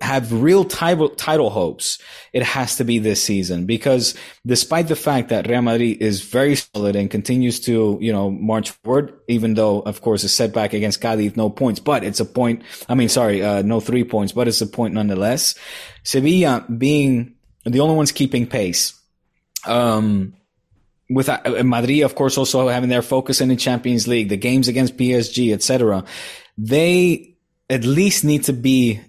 [0.01, 1.99] have real title title hopes,
[2.33, 6.57] it has to be this season because despite the fact that Real Madrid is very
[6.57, 11.01] solid and continues to, you know, march forward, even though of course a setback against
[11.01, 12.63] Cadiz, no points, but it's a point.
[12.89, 15.55] I mean, sorry, uh, no three points, but it's a point nonetheless.
[16.03, 19.01] Sevilla being the only ones keeping pace.
[19.65, 20.35] Um,
[21.11, 24.69] with uh, Madrid, of course, also having their focus in the Champions League, the games
[24.69, 26.05] against PSG, etc.
[26.57, 27.37] They
[27.69, 29.01] at least need to be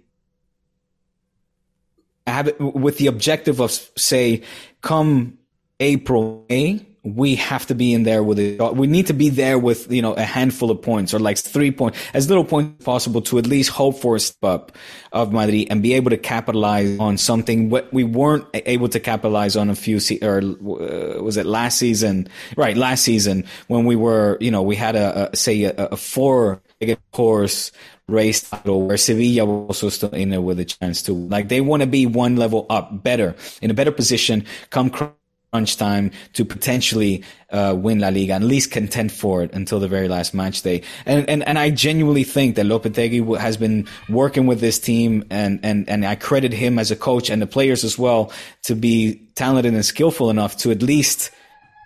[2.27, 4.41] have it with the objective of say,
[4.81, 5.37] come
[5.79, 8.59] April, May, we have to be in there with it.
[8.75, 11.71] We need to be there with, you know, a handful of points or like three
[11.71, 14.71] points, as little points possible to at least hope for a step up
[15.11, 19.55] of Madrid and be able to capitalize on something what we weren't able to capitalize
[19.55, 22.27] on a few, se- or uh, was it last season?
[22.57, 22.75] Right.
[22.75, 26.61] Last season when we were, you know, we had a, a say a, a four
[27.13, 27.71] horse
[28.07, 31.61] race title where Sevilla was also still in there with a chance to like they
[31.61, 34.89] want to be one level up better in a better position come
[35.55, 39.87] crunch time to potentially uh, win La Liga, at least contend for it until the
[39.87, 40.81] very last match day.
[41.05, 45.59] And and, and I genuinely think that Lopetegui has been working with this team, and,
[45.63, 48.31] and and I credit him as a coach and the players as well
[48.63, 51.31] to be talented and skillful enough to at least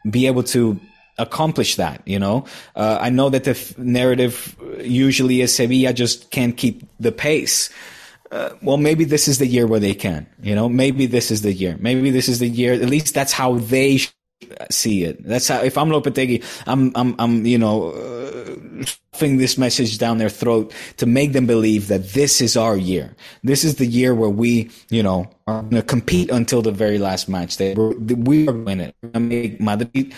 [0.09, 0.79] be able to
[1.19, 2.01] accomplish that.
[2.05, 6.81] You know, uh, I know that the f- narrative usually is Sevilla just can't keep
[6.99, 7.69] the pace.
[8.31, 10.27] Uh, well, maybe this is the year where they can.
[10.41, 11.77] You know, maybe this is the year.
[11.79, 12.73] Maybe this is the year.
[12.73, 14.13] At least that's how they sh-
[14.69, 15.23] see it.
[15.25, 15.61] That's how.
[15.61, 20.73] If I'm Lopetegui, I'm I'm I'm you know uh, stuffing this message down their throat
[20.97, 23.15] to make them believe that this is our year.
[23.43, 26.99] This is the year where we you know are going to compete until the very
[26.99, 27.57] last match.
[27.57, 28.53] They we are.
[28.53, 30.13] Going to make Madrid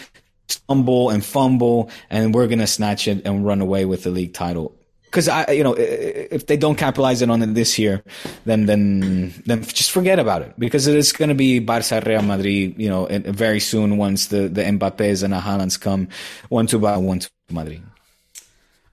[0.50, 4.34] stumble and fumble, and we're going to snatch it and run away with the league
[4.34, 4.76] title
[5.12, 8.02] because I, you know, if they don't capitalize it on it this year,
[8.46, 12.22] then then then just forget about it because it is going to be Barça, Real
[12.22, 16.08] Madrid, you know, very soon once the the Mbappes and the Haalands come
[16.48, 17.84] one to Barça, one to Madrid.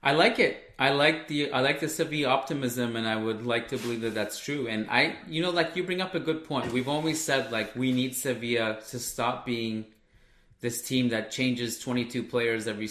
[0.03, 0.57] I like it.
[0.77, 4.13] I like the I like the Sevilla optimism, and I would like to believe that
[4.13, 4.67] that's true.
[4.67, 6.73] And I, you know, like you bring up a good point.
[6.73, 9.85] We've always said like we need Sevilla to stop being
[10.59, 12.89] this team that changes 22 players every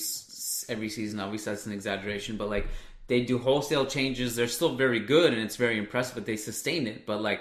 [0.69, 1.21] every season.
[1.21, 2.69] Obviously, that's an exaggeration, but like
[3.09, 4.37] they do wholesale changes.
[4.37, 7.05] They're still very good and it's very impressive, but they sustain it.
[7.07, 7.41] But like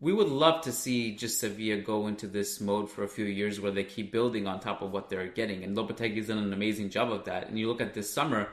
[0.00, 3.58] we would love to see just Sevilla go into this mode for a few years
[3.60, 5.64] where they keep building on top of what they're getting.
[5.64, 7.48] And Lopetegui's done an amazing job of that.
[7.48, 8.48] And you look at this summer,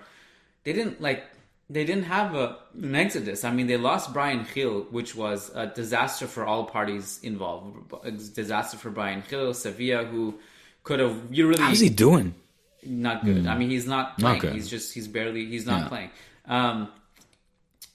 [0.63, 1.23] they didn't like
[1.69, 3.43] they didn't have a, an exodus.
[3.43, 7.93] I mean, they lost Bryan Gil, which was a disaster for all parties involved.
[8.03, 10.39] A disaster for Bryan Gil, Sevilla, who
[10.83, 12.35] could have you really How's he doing?
[12.85, 13.43] not good.
[13.43, 13.47] Hmm.
[13.49, 14.39] I mean, he's not playing.
[14.39, 14.53] good.
[14.53, 15.87] He's just he's barely he's not Yeah.
[15.89, 16.09] playing.
[16.45, 16.89] Um,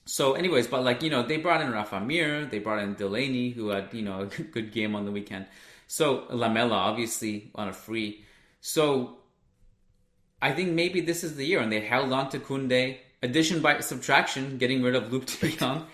[0.04, 3.50] so, anyways, but like you know, they brought in Rafa Mir, they brought in Delaney,
[3.50, 5.46] who had you know a good game on the weekend.
[5.86, 8.24] So Lamela, obviously on a free.
[8.60, 9.18] So
[10.40, 12.98] I think maybe this is the year, and they held on to Kunde.
[13.20, 15.86] Addition by subtraction, getting rid of Luuk De Jong.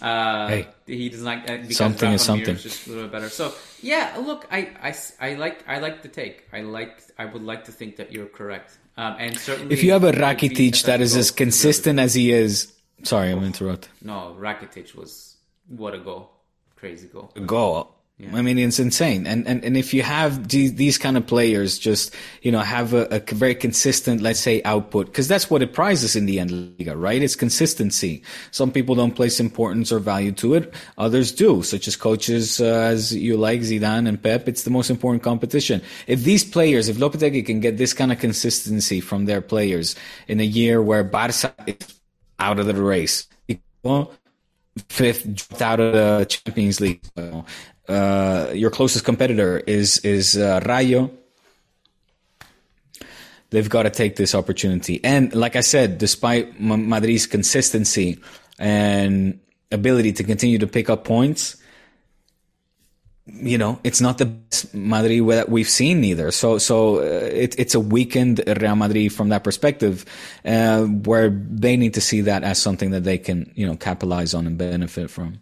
[0.00, 0.68] Uh, Hey.
[0.86, 2.56] he does not uh, because Something is something.
[2.56, 3.28] just a little bit better.
[3.30, 6.44] So yeah, look, I, I, I like I like the take.
[6.52, 8.78] I like I would like to think that you're correct.
[8.98, 12.72] Um, and certainly, If you have a Rakitic that is as consistent as he is,
[13.04, 13.90] sorry, I'm interrupting.
[14.02, 15.36] No, Rakitic was
[15.68, 16.30] what a goal,
[16.76, 17.32] crazy goal.
[17.36, 17.95] A goal.
[18.18, 18.34] Go.
[18.34, 19.26] I mean, it's insane.
[19.26, 23.06] And, and, and if you have these, kind of players just, you know, have a,
[23.14, 26.96] a very consistent, let's say, output, because that's what it prizes in the end, Liga,
[26.96, 27.20] right?
[27.20, 28.22] It's consistency.
[28.52, 30.72] Some people don't place importance or value to it.
[30.96, 34.48] Others do, such as coaches uh, as you like, Zidane and Pep.
[34.48, 35.82] It's the most important competition.
[36.06, 39.94] If these players, if Lopetegui can get this kind of consistency from their players
[40.26, 42.00] in a year where Barca is
[42.38, 43.28] out of the race,
[44.88, 47.02] fifth dropped out of the Champions League.
[47.88, 51.10] Uh, your closest competitor is is uh, Rayo.
[53.50, 58.18] They've got to take this opportunity, and like I said, despite Madrid's consistency
[58.58, 59.38] and
[59.70, 61.56] ability to continue to pick up points,
[63.26, 66.30] you know, it's not the best Madrid that we've seen either.
[66.30, 70.04] So, so uh, it, it's a weakened Real Madrid from that perspective,
[70.44, 74.32] uh, where they need to see that as something that they can, you know, capitalize
[74.34, 75.40] on and benefit from.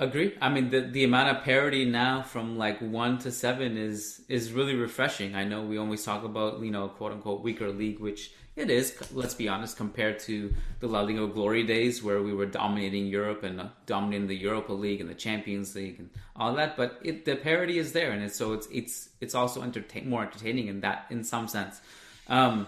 [0.00, 0.34] Agree.
[0.40, 4.50] I mean, the the amount of parity now from like one to seven is is
[4.50, 5.34] really refreshing.
[5.34, 8.94] I know we always talk about you know quote unquote weaker league, which it is.
[9.12, 13.42] Let's be honest, compared to the La Liga glory days where we were dominating Europe
[13.42, 16.78] and uh, dominating the Europa League and the Champions League and all that.
[16.78, 20.22] But it, the parity is there, and it's, so it's it's it's also entertain more
[20.22, 21.78] entertaining in that in some sense.
[22.26, 22.66] Um,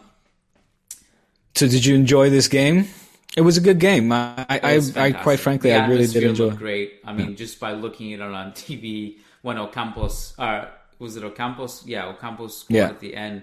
[1.55, 2.89] So, did you enjoy this game?
[3.37, 4.13] It was a good game.
[4.13, 5.23] I, I, I, was I fantastic.
[5.23, 6.51] quite frankly, The I really did enjoy.
[6.51, 7.01] Great.
[7.05, 10.69] I mean, just by looking at it on TV when Ocampos, uh,
[10.99, 11.83] was it Ocampos?
[11.87, 12.89] Yeah, Ocampos scored Yeah.
[12.89, 13.43] at the end.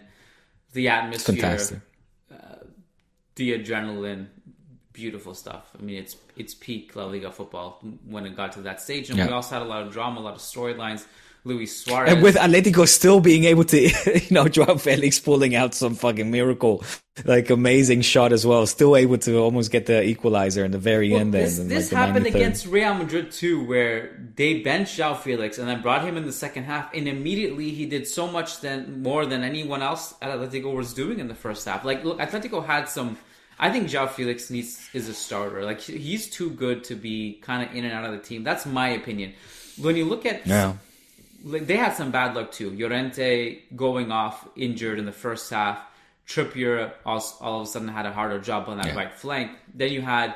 [0.74, 1.80] The atmosphere, Fantastic.
[3.36, 4.28] the adrenaline,
[4.94, 5.70] beautiful stuff.
[5.78, 9.20] I mean, it's it's peak La Liga football when it got to that stage, and
[9.20, 11.06] we also had a lot of drama, a lot of storylines.
[11.50, 13.78] Luis Suarez, And with Atletico still being able to,
[14.26, 16.84] you know, Joao Felix pulling out some fucking miracle,
[17.26, 21.10] like amazing shot as well, still able to almost get the equalizer in the very
[21.12, 21.34] Well, end.
[21.34, 22.36] this in, this like, happened 93rd.
[22.36, 23.96] against Real Madrid too, where
[24.36, 27.86] they benched João Felix and then brought him in the second half, and immediately he
[27.86, 31.66] did so much than more than anyone else at Atletico was doing in the first
[31.68, 31.84] half.
[31.84, 33.18] Like, look, Atletico had some.
[33.62, 35.66] I think João Felix needs is a starter.
[35.66, 38.42] Like, he's too good to be kind of in and out of the team.
[38.46, 39.34] That's my opinion.
[39.78, 40.76] When you look at Yeah.
[41.44, 42.70] They had some bad luck too.
[42.72, 45.80] Llorente going off injured in the first half.
[46.28, 48.96] Trippier all, all of a sudden had a harder job on that Yeah.
[48.96, 49.52] right flank.
[49.74, 50.36] Then you had,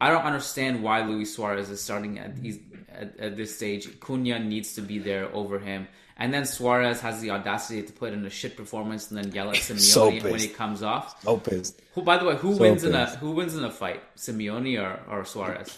[0.00, 3.86] I don't understand why Luis Suarez is starting at, these, at, at this stage.
[4.00, 5.86] Cunha needs to be there over him.
[6.16, 9.50] And then Suarez has the audacity to put in a shit performance and then yell
[9.50, 10.44] at Simeone So when pissed.
[10.46, 11.22] he comes off.
[11.22, 11.82] So pissed.
[11.94, 14.80] Who, by the way, who So wins in a who wins in a fight, Simeone
[14.80, 15.76] or, or Suarez?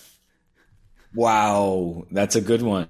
[1.14, 2.88] Wow, that's a good one.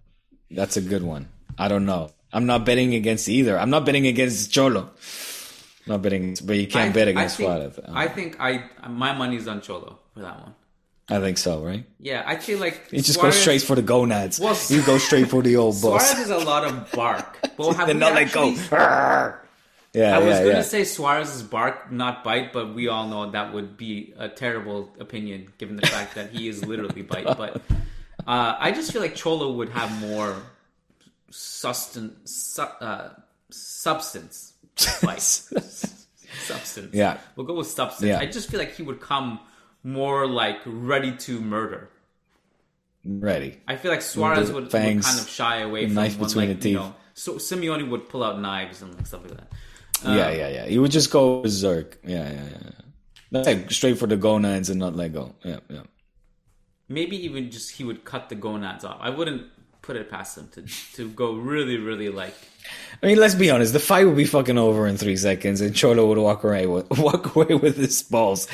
[0.51, 1.29] That's a good one.
[1.59, 2.11] I don't know.
[2.33, 3.59] I'm not betting against either.
[3.59, 4.91] I'm not betting against Cholo.
[5.87, 7.81] Not betting, but you can't I- bet I against think, Suarez.
[7.89, 10.55] I think I my money's on Cholo for that one.
[11.09, 11.87] I think so, right?
[12.01, 14.41] Yeah, I feel like You just Suarez, go straight for the gonads.
[14.41, 16.11] Well, you go straight for the old boss.
[16.11, 17.39] Suarez is a lot of bark.
[17.57, 18.51] But have Then we not let go.
[19.95, 20.57] Yeah, I was yeah, going yeah.
[20.57, 24.91] to say Suarez's bark, not bite, but we all know that would be a terrible
[25.01, 27.25] opinion given the fact that he is literally bite.
[27.25, 27.63] But
[28.27, 30.37] uh, I just feel like Cholo would have more
[31.31, 33.11] susten- su- uh,
[33.51, 34.55] substance.
[35.03, 35.21] Bite.
[35.21, 36.95] substance.
[36.95, 37.19] Yeah.
[37.35, 38.09] We'll go with substance.
[38.09, 38.19] Yeah.
[38.19, 39.41] I just feel like he would come
[39.83, 41.91] more like ready to murder.
[43.05, 43.61] Ready.
[43.69, 46.61] I feel like Suarez would, would kind of shy away from knife when, between like,
[46.61, 46.87] the you teeth.
[46.87, 49.53] know, so Simeone would pull out knives and like, stuff like that.
[50.05, 50.67] Uh, yeah, yeah, yeah.
[50.67, 51.99] He would just go berserk.
[52.05, 52.43] Yeah, yeah,
[53.33, 53.43] yeah.
[53.43, 55.35] Like straight for the gonads and not let go.
[55.45, 55.83] Yeah, yeah.
[56.89, 58.99] Maybe even just he would cut the gonads off.
[59.01, 59.47] I wouldn't
[59.87, 60.63] put it past him to
[60.95, 62.35] to go really, really like.
[63.03, 63.73] I mean, let's be honest.
[63.73, 66.91] The fight would be fucking over in three seconds, and Cholo would walk away with
[66.99, 68.49] walk away with his balls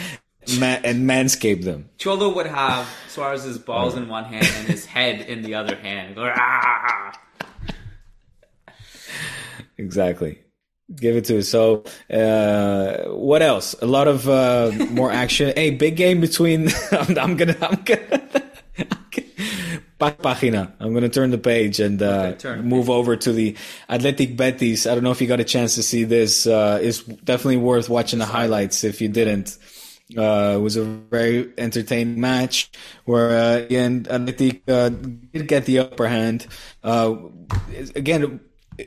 [0.58, 1.88] ma- and manscape them.
[1.98, 6.16] Cholo would have Suarez's balls in one hand and his head in the other hand.
[6.18, 7.18] "Ah!"
[9.78, 10.38] Exactly.
[10.94, 11.48] Give it to us.
[11.48, 13.74] So, uh, what else?
[13.80, 15.52] A lot of uh, more action.
[15.56, 16.68] hey, big game between.
[16.92, 17.56] I'm, I'm gonna.
[17.62, 18.21] I'm gonna.
[20.10, 20.72] Página.
[20.80, 23.56] I'm going to turn the page and uh, Okay, move over to the
[23.88, 24.86] Athletic Betis.
[24.86, 26.46] I don't know if you got a chance to see this.
[26.46, 29.56] Uh, it's definitely worth watching the highlights if you didn't.
[30.16, 32.70] Uh, it was a very entertaining match
[33.04, 36.46] where, uh, again, Athletic uh, did get the upper hand.
[36.82, 37.16] Uh,
[37.94, 38.40] again,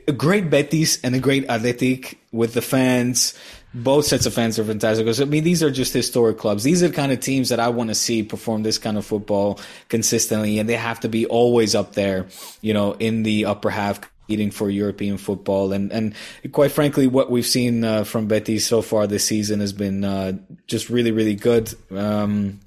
[0.06, 3.34] a great Betis and a great Athletic with the fans.
[3.82, 5.04] Both sets of fans are fantastic.
[5.04, 6.64] 'Cause, I mean, these are just historic clubs.
[6.64, 9.04] These are the kind of teams that I want to see perform this kind of
[9.04, 12.26] football consistently, and they have to be always up there,
[12.62, 15.72] you know, in the upper half, competing for European football.
[15.72, 16.14] And and
[16.52, 20.32] quite frankly, what we've seen uh, from Betis so far this season has been uh,
[20.66, 21.72] just really, really good.
[21.90, 22.60] Um,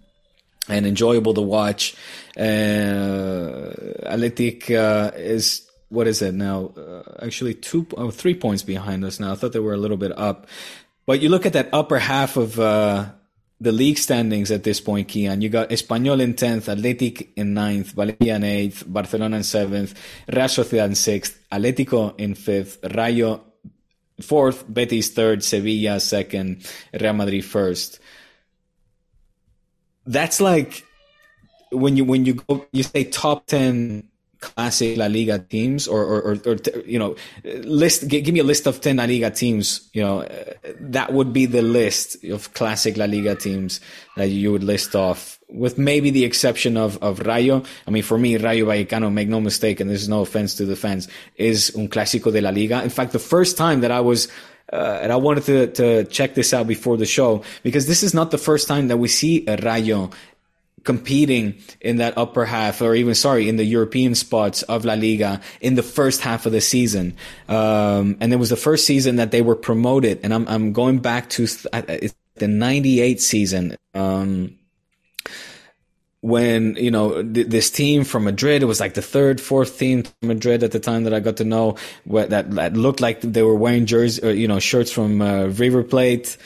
[0.70, 1.96] and enjoyable to watch.
[2.38, 3.74] Uh,
[4.06, 6.72] Athletic uh, is what is it now?
[6.78, 9.32] Uh, actually, two, oh, three points behind us now.
[9.32, 10.46] I thought they were a little bit up,
[11.10, 13.10] but you look at that upper half of uh,
[13.60, 15.42] the league standings at this point, Kiyan.
[15.42, 19.98] You got Espanyol in tenth, Athletic in ninth, Valencia in eighth, Barcelona in seventh,
[20.32, 23.42] Real Sociedad in sixth, Atletico in fifth, Rayo
[24.22, 28.00] fourth, Betis third, Sevilla second, Real Madrid first
[30.10, 30.84] that's like
[31.72, 34.09] when you when you go you say top 10
[34.40, 38.44] classic La Liga teams or or, or, or you know list give, give me a
[38.44, 42.54] list of 10 La Liga teams you know uh, that would be the list of
[42.54, 43.82] classic La Liga teams
[44.16, 47.64] that you would list off with maybe the exception of of Rayo.
[47.88, 50.76] I mean for me Rayo Vallecano make no mistake and there's no offense to the
[50.76, 52.82] fans is un clásico de La Liga.
[52.84, 54.30] In fact the first time that I was
[54.72, 58.14] uh, and I wanted to, to check this out before the show because this is
[58.14, 60.12] not the first time that we see a Rayo
[60.84, 65.42] competing in that upper half, or even sorry, in the European spots of La Liga
[65.62, 67.16] in the first half of the season.
[67.48, 70.20] Um, and it was the first season that they were promoted.
[70.24, 71.82] And I'm I'm going back to uh,
[72.36, 73.76] the '98 season.
[73.94, 74.56] Um,
[76.22, 80.04] when you know th- this team from Madrid, it was like the third, fourth team
[80.04, 83.22] from Madrid at the time that I got to know what that, that looked like
[83.22, 86.38] they were wearing jerseys, you know, shirts from uh, River Plate,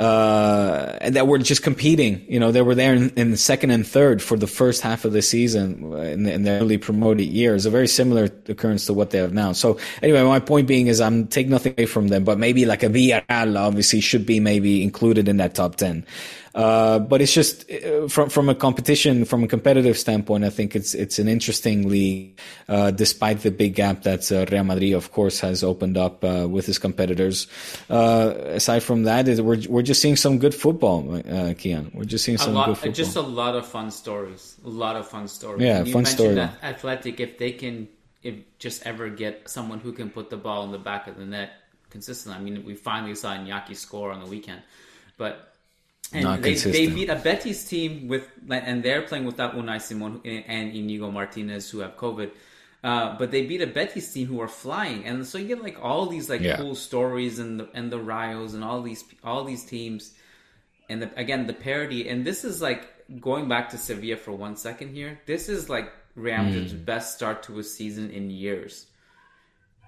[0.00, 2.24] uh, that were just competing.
[2.26, 5.04] You know, they were there in, in the second and third for the first half
[5.04, 7.66] of the season in, the, in their early promoted years.
[7.66, 9.52] A very similar occurrence to what they have now.
[9.52, 12.82] So anyway, my point being is I'm taking nothing away from them, but maybe like
[12.82, 16.06] a Villarreal obviously should be maybe included in that top ten.
[16.54, 20.74] Uh, but it's just uh, from from a competition, from a competitive standpoint, I think
[20.74, 22.38] it's it's an interesting league,
[22.68, 26.48] uh, despite the big gap that uh, Real Madrid, of course, has opened up uh,
[26.48, 27.46] with his competitors.
[27.88, 31.94] Uh, aside from that, it, we're we're just seeing some good football, uh, Kiyan.
[31.94, 32.92] We're just seeing a some lot, good football.
[32.94, 34.56] just a lot of fun stories.
[34.64, 35.62] A lot of fun stories.
[35.62, 36.36] Yeah, you fun story.
[36.40, 37.86] Athletic, if they can,
[38.24, 41.26] if just ever get someone who can put the ball in the back of the
[41.26, 41.50] net
[41.90, 42.40] consistently.
[42.40, 44.62] I mean, we finally saw Iñaki score on the weekend,
[45.16, 45.46] but.
[46.12, 50.20] And Not they, they beat a Betis team with, and they're playing without Unai Simon
[50.24, 52.32] and Inigo Martinez who have COVID.
[52.82, 55.78] Uh, but they beat a Betis team who are flying, and so you get like
[55.82, 56.56] all these like Yeah.
[56.56, 60.14] cool stories and the and the Rios and all these all these teams.
[60.88, 62.88] And the, again the parody and this is like
[63.20, 65.20] going back to sevilla for one second here.
[65.26, 68.86] This is like real madrid's best start to a season in years.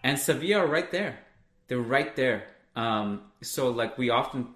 [0.04, 1.18] And sevilla are right there.
[1.66, 2.44] They're right there.
[2.76, 4.48] Um, so like we often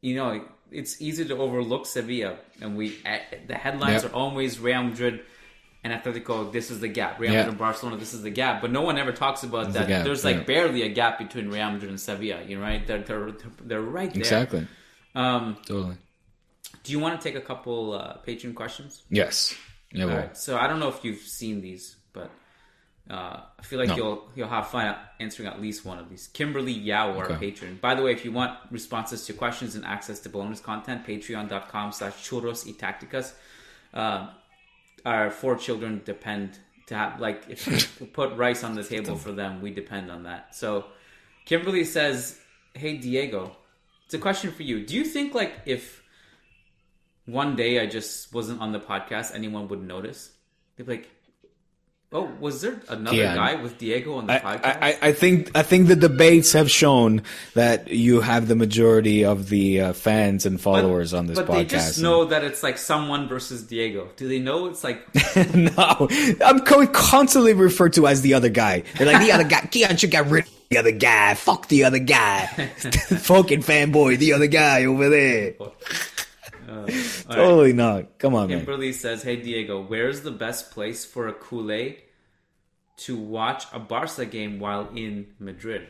[0.00, 2.98] you know it's easy to overlook sevilla and we
[3.46, 4.12] the headlines Yep.
[4.12, 5.20] are always real madrid
[5.84, 7.20] and Atletico, this is the gap.
[7.20, 7.30] Real.
[7.30, 8.60] Madrid and Barcelona, this is the gap.
[8.60, 9.86] But no one ever talks about that.
[10.04, 10.42] There's like yeah.
[10.42, 12.42] barely a gap between Real Madrid and Sevilla.
[12.42, 12.84] You know, right?
[12.84, 13.30] They're they're,
[13.62, 14.20] they're right there.
[14.20, 14.66] exactly,
[15.14, 15.96] Um, totally.
[16.82, 19.04] do you want to take a couple uh, patron questions?
[19.08, 19.54] Yes.
[19.92, 20.02] Yeah.
[20.02, 20.36] All Well, right.
[20.36, 21.94] So I don't know if you've seen these,
[23.10, 23.96] uh, I feel like No.
[23.96, 26.28] you'll you'll have fun answering at least one of these.
[26.28, 27.36] Kimberly Yao, our Okay.
[27.52, 27.78] patron.
[27.80, 31.92] By the way, if you want responses to questions and access to bonus content, patreon.com
[31.92, 33.32] slash churros y tacticas.
[33.94, 34.28] Uh,
[35.06, 37.66] our four children depend to have like if
[38.00, 40.54] we put rice on the table for them, we depend on that.
[40.54, 40.84] So
[41.46, 42.38] Kimberly says,
[42.74, 43.56] "Hey Diego,
[44.04, 44.84] it's a question for you.
[44.84, 46.02] Do you think like if
[47.26, 50.32] one day I just wasn't on the podcast, anyone would notice?
[50.76, 51.10] They'd be like,
[52.10, 53.34] "Oh, was there another Yeah.
[53.34, 56.70] guy with Diego on the I, podcast?" I, I think I think the debates have
[56.70, 57.22] shown
[57.54, 61.46] that you have the majority of the uh, fans and But- followers on this but
[61.48, 61.54] podcast.
[61.56, 64.08] they just know that it's like someone versus Diego.
[64.16, 65.00] Do they know it's like
[65.54, 66.08] no,
[66.44, 68.84] I'm co- constantly referred to as the other guy.
[68.96, 69.60] They're like the other guy.
[69.60, 71.34] Kiyan should get rid of the other guy.
[71.34, 72.46] Fuck the other guy.
[72.78, 75.54] Fucking fanboy, the other guy over there.
[76.68, 76.86] Uh,
[77.32, 78.18] totally not.
[78.18, 78.58] Come on, man.
[78.58, 81.96] Kimberly says, "Hey Diego, where's the best place for a culé
[82.98, 85.88] to watch a Barca game while in Madrid?"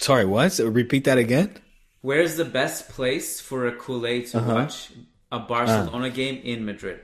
[0.00, 0.52] Sorry, what?
[0.52, 1.58] So repeat that again.
[2.00, 4.54] Where's the best place for a culé to uh-huh.
[4.54, 4.90] watch
[5.30, 6.10] a Barcelona uh.
[6.10, 7.00] game in Madrid?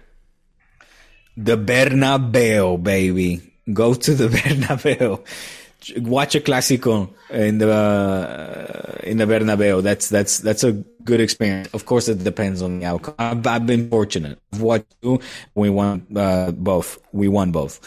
[1.36, 3.52] The Bernabeu, baby.
[3.70, 5.20] Go to the Bernabeu.
[5.97, 9.82] Watch a clásico in the uh, in the Bernabeu.
[9.82, 10.72] That's that's that's a
[11.05, 11.68] good experience.
[11.72, 13.14] Of course, it depends on the outcome.
[13.18, 14.39] I've, I've been fortunate.
[14.53, 15.20] I've watched two.
[15.55, 16.99] We won uh, both.
[17.12, 17.80] We won both.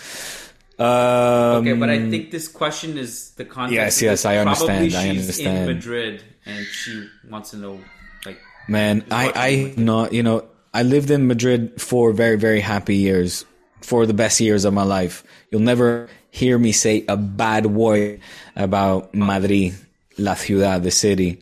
[0.80, 4.02] Um, Okay, but I think this question is the context.
[4.02, 4.26] Yes, yes.
[4.26, 5.70] I understand, I understand.
[5.70, 7.80] in Madrid and she wants to know,
[8.26, 12.96] like, Man, I, I not you know I lived in Madrid for very very happy
[12.96, 13.46] years,
[13.82, 15.24] for the best years of my life.
[15.52, 18.20] You'll never hear me say a bad word
[18.56, 19.74] about Madrid,
[20.18, 21.40] la ciudad, the city,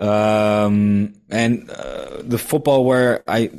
[0.00, 3.50] um, and uh, the football where I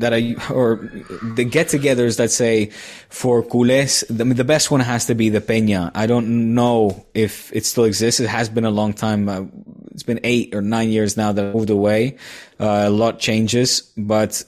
[0.00, 0.90] that I or
[1.22, 2.70] the get-togethers that say
[3.08, 5.90] for culés, the, the best one has to be the Peña.
[5.94, 8.20] I don't know if it still exists.
[8.20, 9.28] It has been a long time.
[9.28, 9.44] Uh,
[9.92, 12.16] it's been eight or nine years now that I moved away.
[12.58, 14.42] Uh, a lot changes, but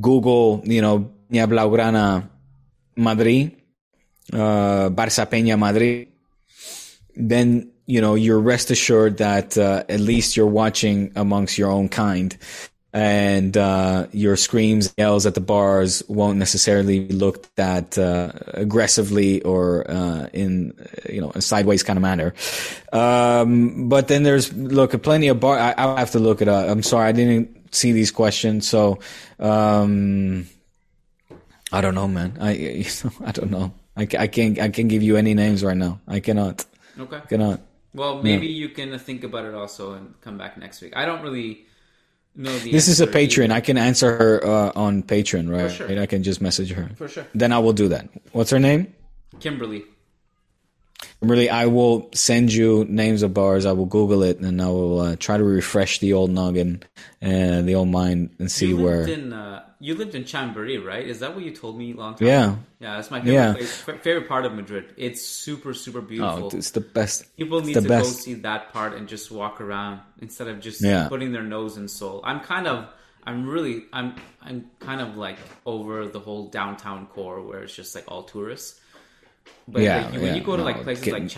[0.00, 2.28] Google, you know, Peña Blaugrana
[2.96, 3.56] Madrid,
[4.32, 6.08] uh, Barça Peña Madrid,
[7.16, 11.88] then, you know, you're rest assured that, uh, at least you're watching amongst your own
[11.88, 12.36] kind.
[12.94, 19.40] And, uh, your screams, yells at the bars won't necessarily be looked at, uh, aggressively
[19.42, 20.74] or, uh, in,
[21.08, 22.34] you know, a sideways kind of manner.
[22.92, 26.68] Um, but then there's, look, plenty of bar, I, I'll have to look up.
[26.68, 28.68] I'm sorry, I didn't see these questions.
[28.68, 28.98] So,
[29.38, 30.46] um,
[31.72, 32.36] I don't know, man.
[32.40, 32.84] I,
[33.24, 33.72] I don't know.
[33.96, 36.00] I, I can't, I can't give you any names right now.
[36.08, 36.64] I cannot,
[36.98, 37.20] okay.
[37.28, 37.60] cannot.
[37.94, 40.96] Well, maybe you can think about it also and come back next week.
[40.96, 41.66] I don't really
[42.34, 42.72] know the.
[42.72, 43.50] This is a patron.
[43.50, 43.58] either.
[43.58, 45.70] I can answer her uh, on Patreon, right?
[45.70, 46.00] For sure.
[46.00, 46.90] I can just message her.
[46.96, 47.26] For sure.
[47.34, 48.08] Then I will do that.
[48.32, 48.94] What's her name?
[49.40, 49.84] Kimberly.
[51.20, 53.64] Really, I will send you names of bars.
[53.66, 56.82] I will Google it and I will uh, try to refresh the old noggin
[57.20, 59.06] and the old mind and see You where.
[59.08, 61.06] in uh, you lived in Chamberí, right?
[61.06, 62.28] Is that what you told me long time?
[62.28, 62.44] Yeah.
[62.52, 62.58] ago?
[62.80, 62.96] yeah.
[62.96, 63.52] That's my favorite Yeah.
[63.54, 63.72] place,
[64.02, 64.94] favorite part of Madrid.
[64.96, 66.50] It's super super beautiful.
[66.52, 67.36] Oh, it's the best.
[67.36, 68.04] People need to best.
[68.04, 71.08] go see that part and just walk around instead of just Yeah.
[71.08, 72.20] putting their nose in Sol.
[72.24, 72.86] I'm kind of,
[73.24, 77.94] I'm really, I'm, I'm kind of like over the whole downtown core where it's just
[77.94, 78.80] like all tourists.
[79.68, 81.28] But Yeah, like, when yeah, you go to no, like places get- like you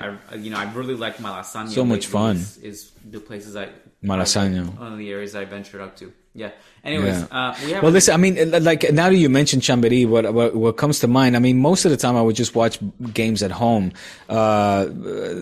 [0.00, 1.68] I, uh, you know, I really like Malasaña.
[1.68, 2.36] So much fun.
[2.36, 3.68] Is, is the places I
[4.02, 4.76] Malasaña.
[4.78, 6.12] One of the areas I ventured up to.
[6.34, 6.50] Yeah.
[6.82, 7.26] Anyways, Yeah.
[7.30, 8.14] uh, we have Well, listen.
[8.14, 11.36] I mean, like now that you mentioned Chamberí, what, what what comes to mind?
[11.36, 12.78] I mean, most of the time I would just watch
[13.12, 13.92] games at home.
[14.28, 14.86] Uh,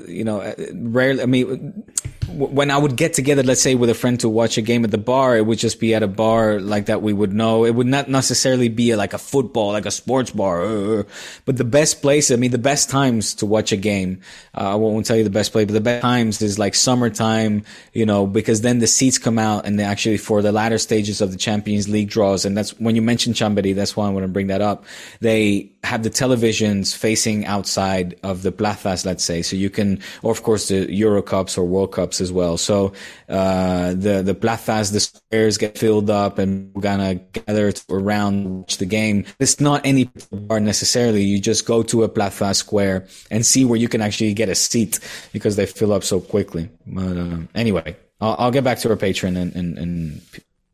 [0.09, 1.22] you know, rarely.
[1.22, 1.84] I mean,
[2.28, 4.91] when I would get together, let's say with a friend to watch a game at
[4.91, 7.64] the bar, it would just be at a bar like that we would know.
[7.64, 10.64] It would not necessarily be like a football, like a sports bar.
[10.64, 11.03] uh,
[11.45, 14.20] But the best place, I mean, the best times to watch a game.
[14.57, 17.62] Uh, I won't tell you the best place, but the best times is like summertime.
[17.93, 21.20] You know, because then the seats come out and they actually for the latter stages
[21.20, 23.74] of the Champions League draws, and that's when you mentioned Chamberí.
[23.74, 24.85] That's why I want to bring that up.
[25.20, 30.31] They have the televisions facing outside of the plazas, let's say, so you can, or
[30.31, 32.57] of course the Euro Cups or World Cups as well.
[32.57, 32.93] So
[33.29, 38.79] uh, the the plazas, the squares get filled up, and we're gonna gather around watch
[38.79, 39.24] the game.
[39.39, 41.22] It's not any bar necessarily.
[41.22, 44.55] You just go to a plaza square and see where you can actually get a
[44.55, 45.01] seat
[45.33, 46.70] because they fill up so quickly.
[46.87, 50.22] But um, anyway, I'll, I'll get back to our patron and, and, and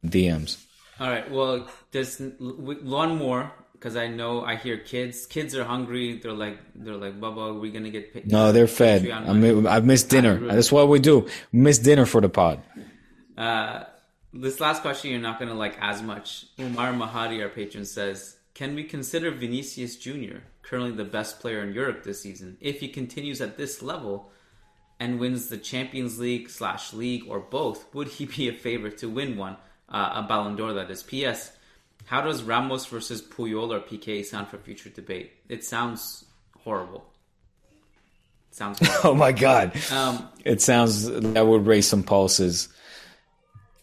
[0.05, 0.63] DMs.
[1.01, 1.31] All right.
[1.31, 5.27] Well, there's one more because I know I hear kids.
[5.27, 6.19] Kids are hungry.
[6.19, 8.31] They're like, they're like, Bubba, we're gonna get paid.
[8.31, 9.09] No, they're fed.
[9.11, 10.39] I money." mi- I've missed dinner.
[10.39, 11.29] That's what we do.
[11.53, 12.63] Miss dinner for the pod.
[13.37, 13.85] Uh,
[14.33, 16.47] this last question you're not gonna like as much.
[16.59, 20.39] Umar Mahadi, our patron, says, "Can we consider Vinicius Jr.
[20.63, 24.31] currently the best player in Europe this season if he continues at this level?"
[25.01, 29.09] And wins the Champions League slash league or both, would he be a favorite to
[29.09, 29.57] win one?
[29.89, 31.03] Uh, a Ballon d'Or, that is.
[31.03, 31.53] P.S.
[32.07, 35.33] How does Ramos versus Puyol or Piqué sound for future debate?
[35.49, 36.25] It sounds
[36.63, 37.05] horrible.
[38.51, 39.11] sounds horrible.
[39.11, 39.73] Oh my god!
[39.93, 42.69] Um, It sounds that would raise some pulses.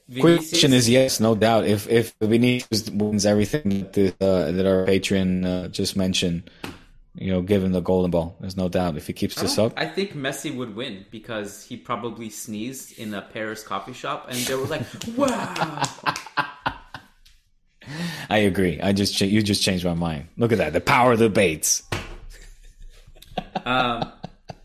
[0.09, 1.65] Vinicius- Question is yes, no doubt.
[1.65, 6.49] If if Vinicius wins everything that the, uh, that our patron uh, just mentioned,
[7.15, 8.37] you know, give him the golden ball.
[8.39, 8.95] There's no doubt.
[8.95, 13.13] If he keeps this up, I think Messi would win because he probably sneezed in
[13.13, 14.83] a Paris coffee shop, and they were like,
[15.17, 15.81] "Wow!"
[18.29, 18.79] I agree.
[18.79, 20.29] I just cha- you just changed my mind.
[20.37, 20.73] Look at that.
[20.73, 21.83] The power of the baits.
[23.65, 24.11] On um,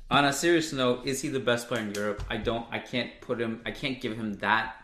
[0.09, 2.23] on a serious note, is he the best player in Europe?
[2.31, 2.67] I don't.
[2.71, 3.61] I can't put him.
[3.67, 4.77] I can't give him that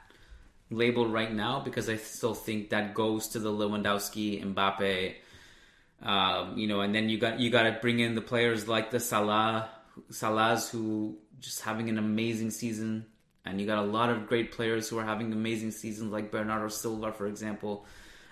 [0.71, 5.15] label right now because I still think that goes to the Lewandowski, Mbappe,
[6.03, 8.91] um, you know, and then you got you got to bring in the players like
[8.91, 9.71] the Salah,
[10.11, 13.07] Salahs who just having an amazing season,
[13.45, 16.69] and you got a lot of great players who are having amazing seasons like Bernardo
[16.69, 17.87] Silva, for example.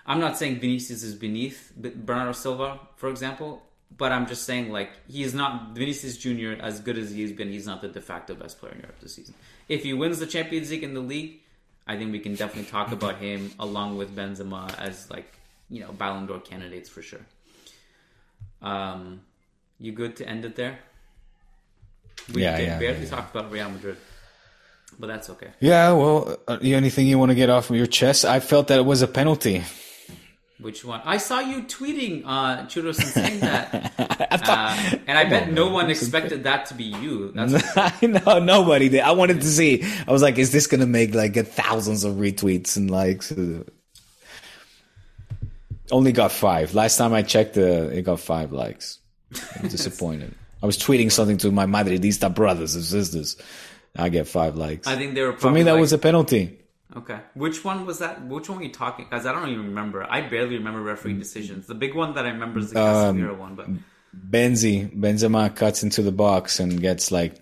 [0.05, 3.61] I'm not saying Vinicius is beneath Bernardo Silva, for example,
[3.95, 7.49] but I'm just saying like he's not Vinicius Junior as good as he's been.
[7.49, 9.35] He's not the de facto best player in Europe this season.
[9.69, 11.39] If he wins the Champions League in the league,
[11.87, 15.31] I think we can definitely talk about him along with Benzema as like
[15.69, 17.25] you know Ballon d'Or candidates for sure.
[18.61, 19.21] Um,
[19.79, 20.79] you good to end it there?
[22.33, 23.09] We yeah, did yeah, barely yeah.
[23.09, 23.97] talk about Real Madrid,
[24.99, 25.51] but that's okay.
[25.59, 28.25] Yeah, well, uh, anything you want to get off of your chest?
[28.25, 29.63] I felt that it was a penalty.
[30.59, 31.01] Which one?
[31.03, 33.93] I saw you tweeting uh, Churros and saying that,
[34.47, 37.31] uh, and I bet no one expected that to be you.
[37.31, 38.99] That's no, nobody did.
[38.99, 39.83] I wanted to see.
[40.07, 43.33] I was like, is this gonna make like thousands of retweets and likes?
[45.91, 46.73] Only got five.
[46.73, 48.99] Last time I checked, uh, it got five likes.
[49.61, 50.33] I'm disappointed.
[50.63, 53.35] I was tweeting something to my Madridista brothers and sisters.
[53.97, 54.87] I get five likes.
[54.87, 56.57] I think they were For me, that like- was a penalty.
[56.95, 57.19] Okay.
[57.35, 58.25] Which one was that?
[58.25, 59.05] Which one were you talking?
[59.09, 60.03] Because I don't even remember.
[60.09, 61.65] I barely remember refereeing decisions.
[61.67, 63.67] The big one that I remember is the Casemiro one, but
[64.29, 67.37] Benzi, Benzema cuts into the box and gets like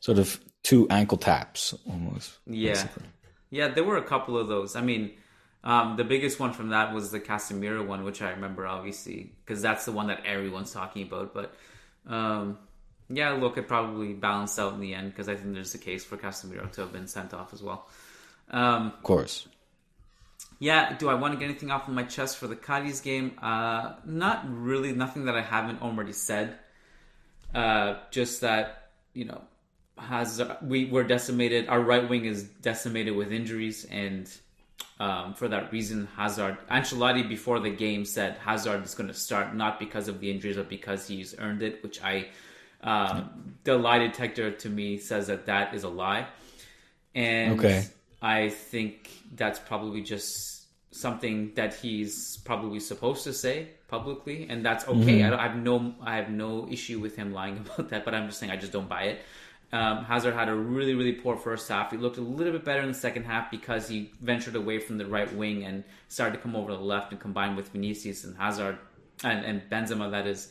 [0.00, 2.38] sort of two ankle taps almost.
[2.46, 3.04] yeah, basically.
[3.50, 4.76] yeah, there were a couple of those.
[4.76, 5.12] I mean,
[5.68, 9.60] um, the biggest one from that was the Casemiro one, which I remember obviously because
[9.60, 11.34] that's the one that everyone's talking about.
[11.34, 11.54] But
[12.06, 12.56] um,
[13.10, 16.06] yeah, look, it probably balanced out in the end because I think there's a case
[16.06, 17.86] for Casemiro to have been sent off as well.
[18.50, 19.46] Um, Of course.
[20.58, 23.38] Yeah, do I want to get anything off of my chest for the Cadiz game?
[23.40, 26.56] Uh, not really, nothing that I haven't already said.
[27.54, 29.42] Uh, just that, you know,
[29.98, 31.68] has we were decimated.
[31.68, 34.28] Our right wing is decimated with injuries, and
[35.00, 39.54] um, for that reason, Hazard, Ancelotti before the game said Hazard is going to start
[39.54, 41.82] not because of the injuries, but because he's earned it.
[41.82, 42.28] Which I,
[42.82, 46.26] um, the lie detector to me says that that is a lie,
[47.14, 47.84] and Okay.
[48.20, 54.86] I think that's probably just something that he's probably supposed to say publicly, and that's
[54.88, 55.22] okay.
[55.22, 58.04] I, don't, I have no, I have no issue with him lying about that.
[58.04, 59.20] But I'm just saying, I just don't buy it.
[59.70, 61.90] Um, Hazard had a really, really poor first half.
[61.90, 64.96] He looked a little bit better in the second half because he ventured away from
[64.96, 68.24] the right wing and started to come over to the left and combine with Vinicius
[68.24, 68.78] and Hazard
[69.22, 70.10] and, and Benzema.
[70.10, 70.50] That is,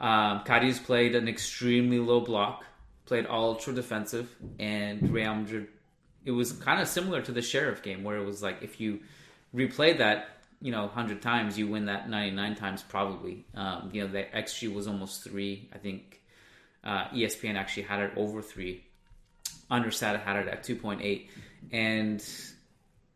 [0.00, 2.64] um, Cadiz played an extremely low block,
[3.04, 5.68] played ultra defensive, and Real Madrid
[6.24, 9.00] it was kind of similar to the sheriff game where it was like if you
[9.54, 10.28] replay that
[10.60, 14.72] you know 100 times you win that 99 times probably um, you know the xg
[14.72, 16.22] was almost three i think
[16.84, 18.84] uh, espn actually had it over three
[19.70, 21.28] understat had it at 2.8
[21.72, 22.24] and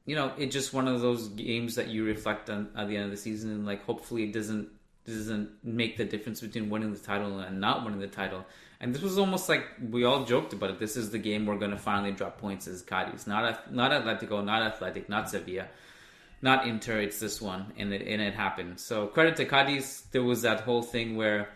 [0.06, 3.04] you know it's just one of those games that you reflect on at the end
[3.04, 4.68] of the season and like hopefully it doesn't
[5.08, 8.44] doesn't make the difference between winning the title and not winning the title.
[8.80, 10.78] And this was almost like we all joked about it.
[10.78, 14.44] This is the game we're going to finally drop points as Cadiz, not not Atletico,
[14.44, 15.66] not Athletic, not Sevilla,
[16.42, 17.00] not Inter.
[17.00, 18.78] It's this one, and it and it happened.
[18.78, 20.04] So credit to Cadiz.
[20.12, 21.48] There was that whole thing where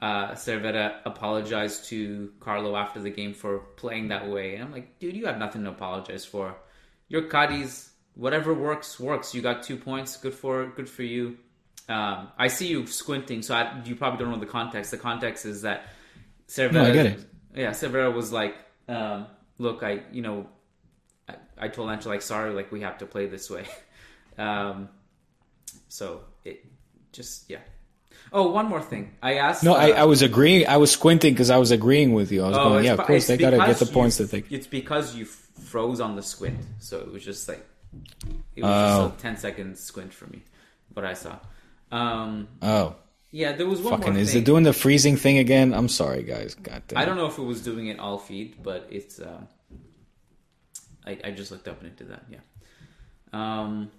[0.00, 4.98] uh, Cervera apologized to Carlo after the game for playing that way, and I'm like,
[4.98, 6.56] dude, you have nothing to apologize for.
[7.08, 7.90] You're Cadiz.
[8.14, 9.34] Whatever works works.
[9.34, 10.16] You got two points.
[10.16, 11.36] Good for good for you.
[11.88, 14.90] Um, I see you squinting, so I, you probably don't know the context.
[14.90, 15.84] The context is that
[16.48, 17.24] Cervera, No, I get it.
[17.54, 18.56] yeah, Cervera was like,
[18.88, 19.26] um,
[19.58, 20.46] "Look, I, you know,
[21.28, 23.66] I, I told Angel like, sorry, like we have to play this way."
[24.38, 24.88] um,
[25.88, 26.64] so it
[27.12, 27.60] just yeah.
[28.32, 29.14] Oh, one more thing.
[29.22, 29.62] I asked.
[29.62, 30.66] No, I, uh, I was agreeing.
[30.66, 32.42] I was squinting because I was agreeing with you.
[32.44, 34.48] I was Oh, going, yeah, of course, they got to get the points you- that
[34.48, 34.54] they.
[34.54, 37.64] It's because you froze on the squint, so it was just like
[38.56, 39.08] it was Oh.
[39.08, 40.42] just a 10 second squint for me.
[40.92, 41.38] What I saw.
[41.92, 42.96] Um, Oh,
[43.30, 44.16] yeah, there was one fucking!
[44.16, 44.42] Is thing.
[44.42, 45.72] it doing the freezing thing again?
[45.72, 46.54] I'm sorry, guys.
[46.56, 46.98] God damn.
[46.98, 49.20] I don't know if it was doing it all feed, but it's.
[49.20, 49.46] Um,
[51.06, 52.24] I, I just looked up and it did that.
[52.28, 52.38] Yeah.
[53.32, 53.90] Um,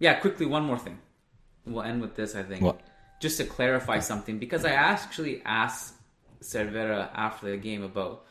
[0.00, 0.14] yeah.
[0.14, 0.98] Quickly, one more thing.
[1.66, 2.34] We'll end with this.
[2.34, 2.62] I think.
[2.62, 2.80] What?
[3.20, 5.94] Just to clarify something, because I actually asked
[6.42, 8.24] Cervera after the game about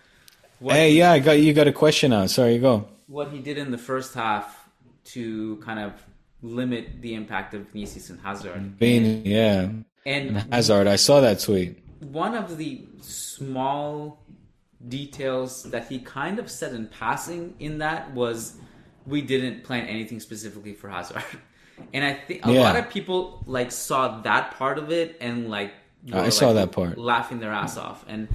[0.60, 1.54] what Hey, yeah, I got you.
[1.54, 2.28] Got a question on.
[2.28, 2.88] Sorry, go.
[3.08, 4.68] what he did in the first half
[5.14, 5.94] to kind of
[6.42, 8.78] limit the impact of Vinicius and Hazard.
[8.80, 9.70] Being, yeah,
[10.06, 10.88] And Hazard.
[10.88, 11.78] I saw that tweet.
[12.00, 14.24] one of the small
[14.88, 18.56] details that he kind of said in passing in that was
[19.06, 21.24] we didn't plan anything specifically for Hazard.
[21.94, 22.62] And I think a Yeah.
[22.62, 25.74] lot of people like saw that part of it and like
[26.14, 26.98] I were, saw like, that part.
[26.98, 28.06] laughing their ass off.
[28.08, 28.28] And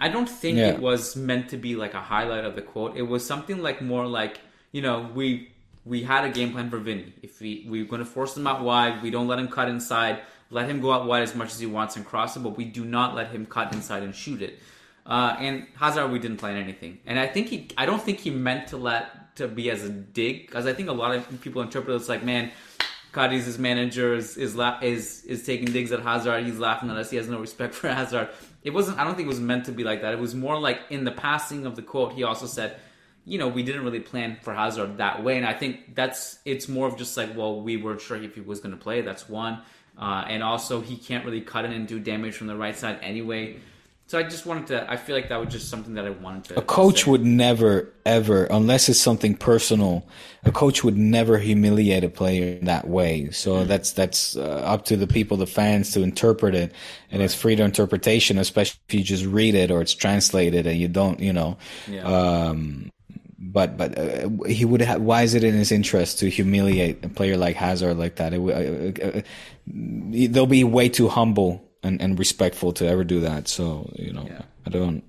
[0.00, 0.68] I don't think Yeah.
[0.68, 2.96] it was meant to be like a highlight of the quote.
[2.96, 4.40] It was something like more like
[4.72, 5.50] you know we
[5.84, 7.12] we had a game plan for Vinny.
[7.22, 10.20] If we we're going to force him out wide, we don't let him cut inside.
[10.50, 12.64] Let him go out wide as much as he wants and cross it, but we
[12.64, 14.58] do not let him cut inside and shoot it.
[15.06, 16.98] Uh, and Hazard, we didn't plan anything.
[17.06, 19.90] And I think he, I don't think he meant to let to be as a
[19.90, 22.50] dig because I think a lot of people interpret it's like, man,
[23.14, 26.44] Cadiz, his manager, is is, la- is is taking digs at Hazard.
[26.44, 27.10] He's laughing at us.
[27.10, 28.28] He has no respect for Hazard.
[28.62, 28.98] It wasn't.
[28.98, 30.12] I don't think it was meant to be like that.
[30.12, 32.12] It was more like in the passing of the quote.
[32.12, 32.76] He also said,
[33.24, 36.68] you know, we didn't really plan for Hazard that way, and I think that's it's
[36.68, 39.00] more of just like, well, we weren't sure if he was going to play.
[39.00, 39.60] That's one,
[39.98, 42.98] uh, and also he can't really cut in and do damage from the right side
[43.00, 43.58] anyway.
[44.06, 44.90] So I just wanted to.
[44.90, 46.58] I feel like that was just something that I wanted to.
[46.58, 47.10] A coach say.
[47.10, 50.06] would never, ever, unless it's something personal,
[50.44, 53.30] a coach would never humiliate a player in that way.
[53.30, 53.68] So Mm-hmm.
[53.68, 56.72] that's that's uh, up to the people, the fans, to interpret it,
[57.10, 60.78] and it's free to interpretation, especially if you just read it or it's translated and
[60.78, 61.56] you don't, you know.
[61.88, 62.02] Yeah.
[62.04, 62.90] Um,
[63.38, 65.00] but but uh, he would have.
[65.00, 68.34] Why is it in his interest to humiliate a player like Hazard like that?
[68.34, 69.20] It, would- uh, uh, uh,
[69.66, 73.46] they'll be way too humble and, and respectful to ever do that.
[73.48, 74.42] So you know, Yeah.
[74.66, 75.04] I don't.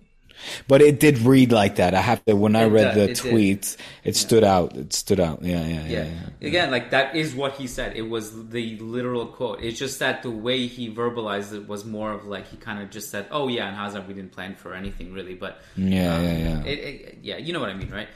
[0.67, 1.95] But it did read like that.
[1.95, 2.36] I have to.
[2.36, 3.32] When I read did- the it did.
[3.32, 4.76] tweet, it stood out.
[4.76, 5.41] It stood out.
[5.41, 6.03] Yeah, yeah, yeah.
[6.41, 6.47] yeah.
[6.47, 7.95] Again, like that is what he said.
[7.95, 9.63] It was the literal quote.
[9.63, 12.91] It's just that the way he verbalized it was more of like he kind of
[12.91, 16.23] just said, "Oh yeah, and Hazard, we didn't plan for anything really." But Yeah, um,
[16.26, 16.63] yeah, yeah.
[16.65, 18.09] It, it, yeah, you know what I mean, right?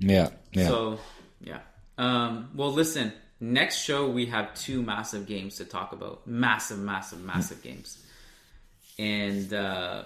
[0.00, 0.68] Yeah, yeah.
[0.68, 0.98] So
[1.40, 1.60] yeah.
[1.98, 3.12] Um, well, listen.
[3.38, 6.26] Next show we have two massive games to talk about.
[6.26, 8.02] Massive, massive, massive games.
[8.98, 10.04] And uh,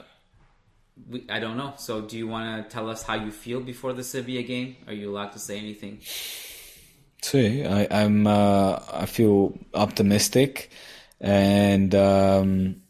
[1.09, 1.75] we, I don't know.
[1.77, 4.77] So, do you want to tell us how you feel before the Sevilla game?
[4.89, 6.01] Are you allowed to say anything?
[7.23, 8.27] See, I, I'm.
[8.27, 10.71] Uh, I feel optimistic,
[11.21, 12.83] and um,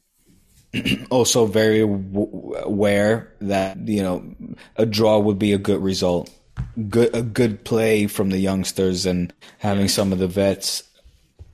[1.11, 4.35] also very w- aware that you know
[4.77, 6.31] a draw would be a good result.
[6.89, 10.83] Good, a good play from the youngsters and having some of the vets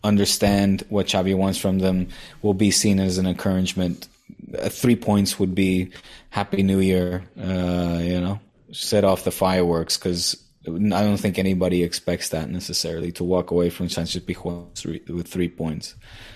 [0.04, 2.08] understand what Xavi wants from them
[2.42, 4.08] will be seen as an encouragement.
[4.56, 5.90] Uh, three points would be
[6.30, 7.24] Happy New Year.
[7.38, 8.40] Uh, you know,
[8.72, 13.70] set off the fireworks because I don't think anybody expects that necessarily to walk away
[13.70, 15.94] from Sanchez Pizjuan three- with three points.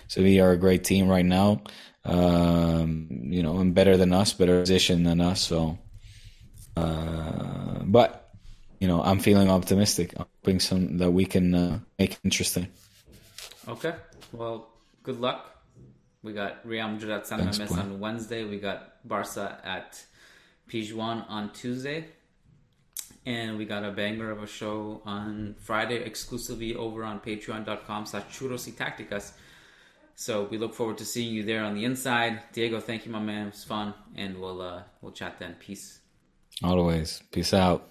[0.08, 1.62] So we are a great team right now.
[2.04, 5.40] Um, you know, and better than us, better position than us.
[5.40, 5.78] So,
[6.76, 8.29] uh, but
[8.80, 10.14] you know, I'm feeling optimistic.
[10.16, 12.68] I'm hoping some that we can uh, make interesting.
[13.68, 13.94] Okay.
[14.32, 14.68] Well,
[15.02, 15.62] good luck.
[16.22, 18.44] We got Real Madrid at San Thanks, Mamés on Wednesday.
[18.44, 20.02] We got Barca at
[20.68, 22.06] Pizjuan on Tuesday.
[23.26, 28.24] And we got a banger of a show on Friday exclusively over on patreon.com slash
[28.24, 29.32] churros y tacticas.
[30.14, 32.40] So we look forward to seeing you there on the inside.
[32.52, 33.48] Diego, thank you, my man.
[33.48, 33.92] It was fun.
[34.16, 35.56] And we'll uh, we'll chat then.
[35.60, 36.00] Peace.
[36.62, 37.22] Always.
[37.30, 37.90] Peace out.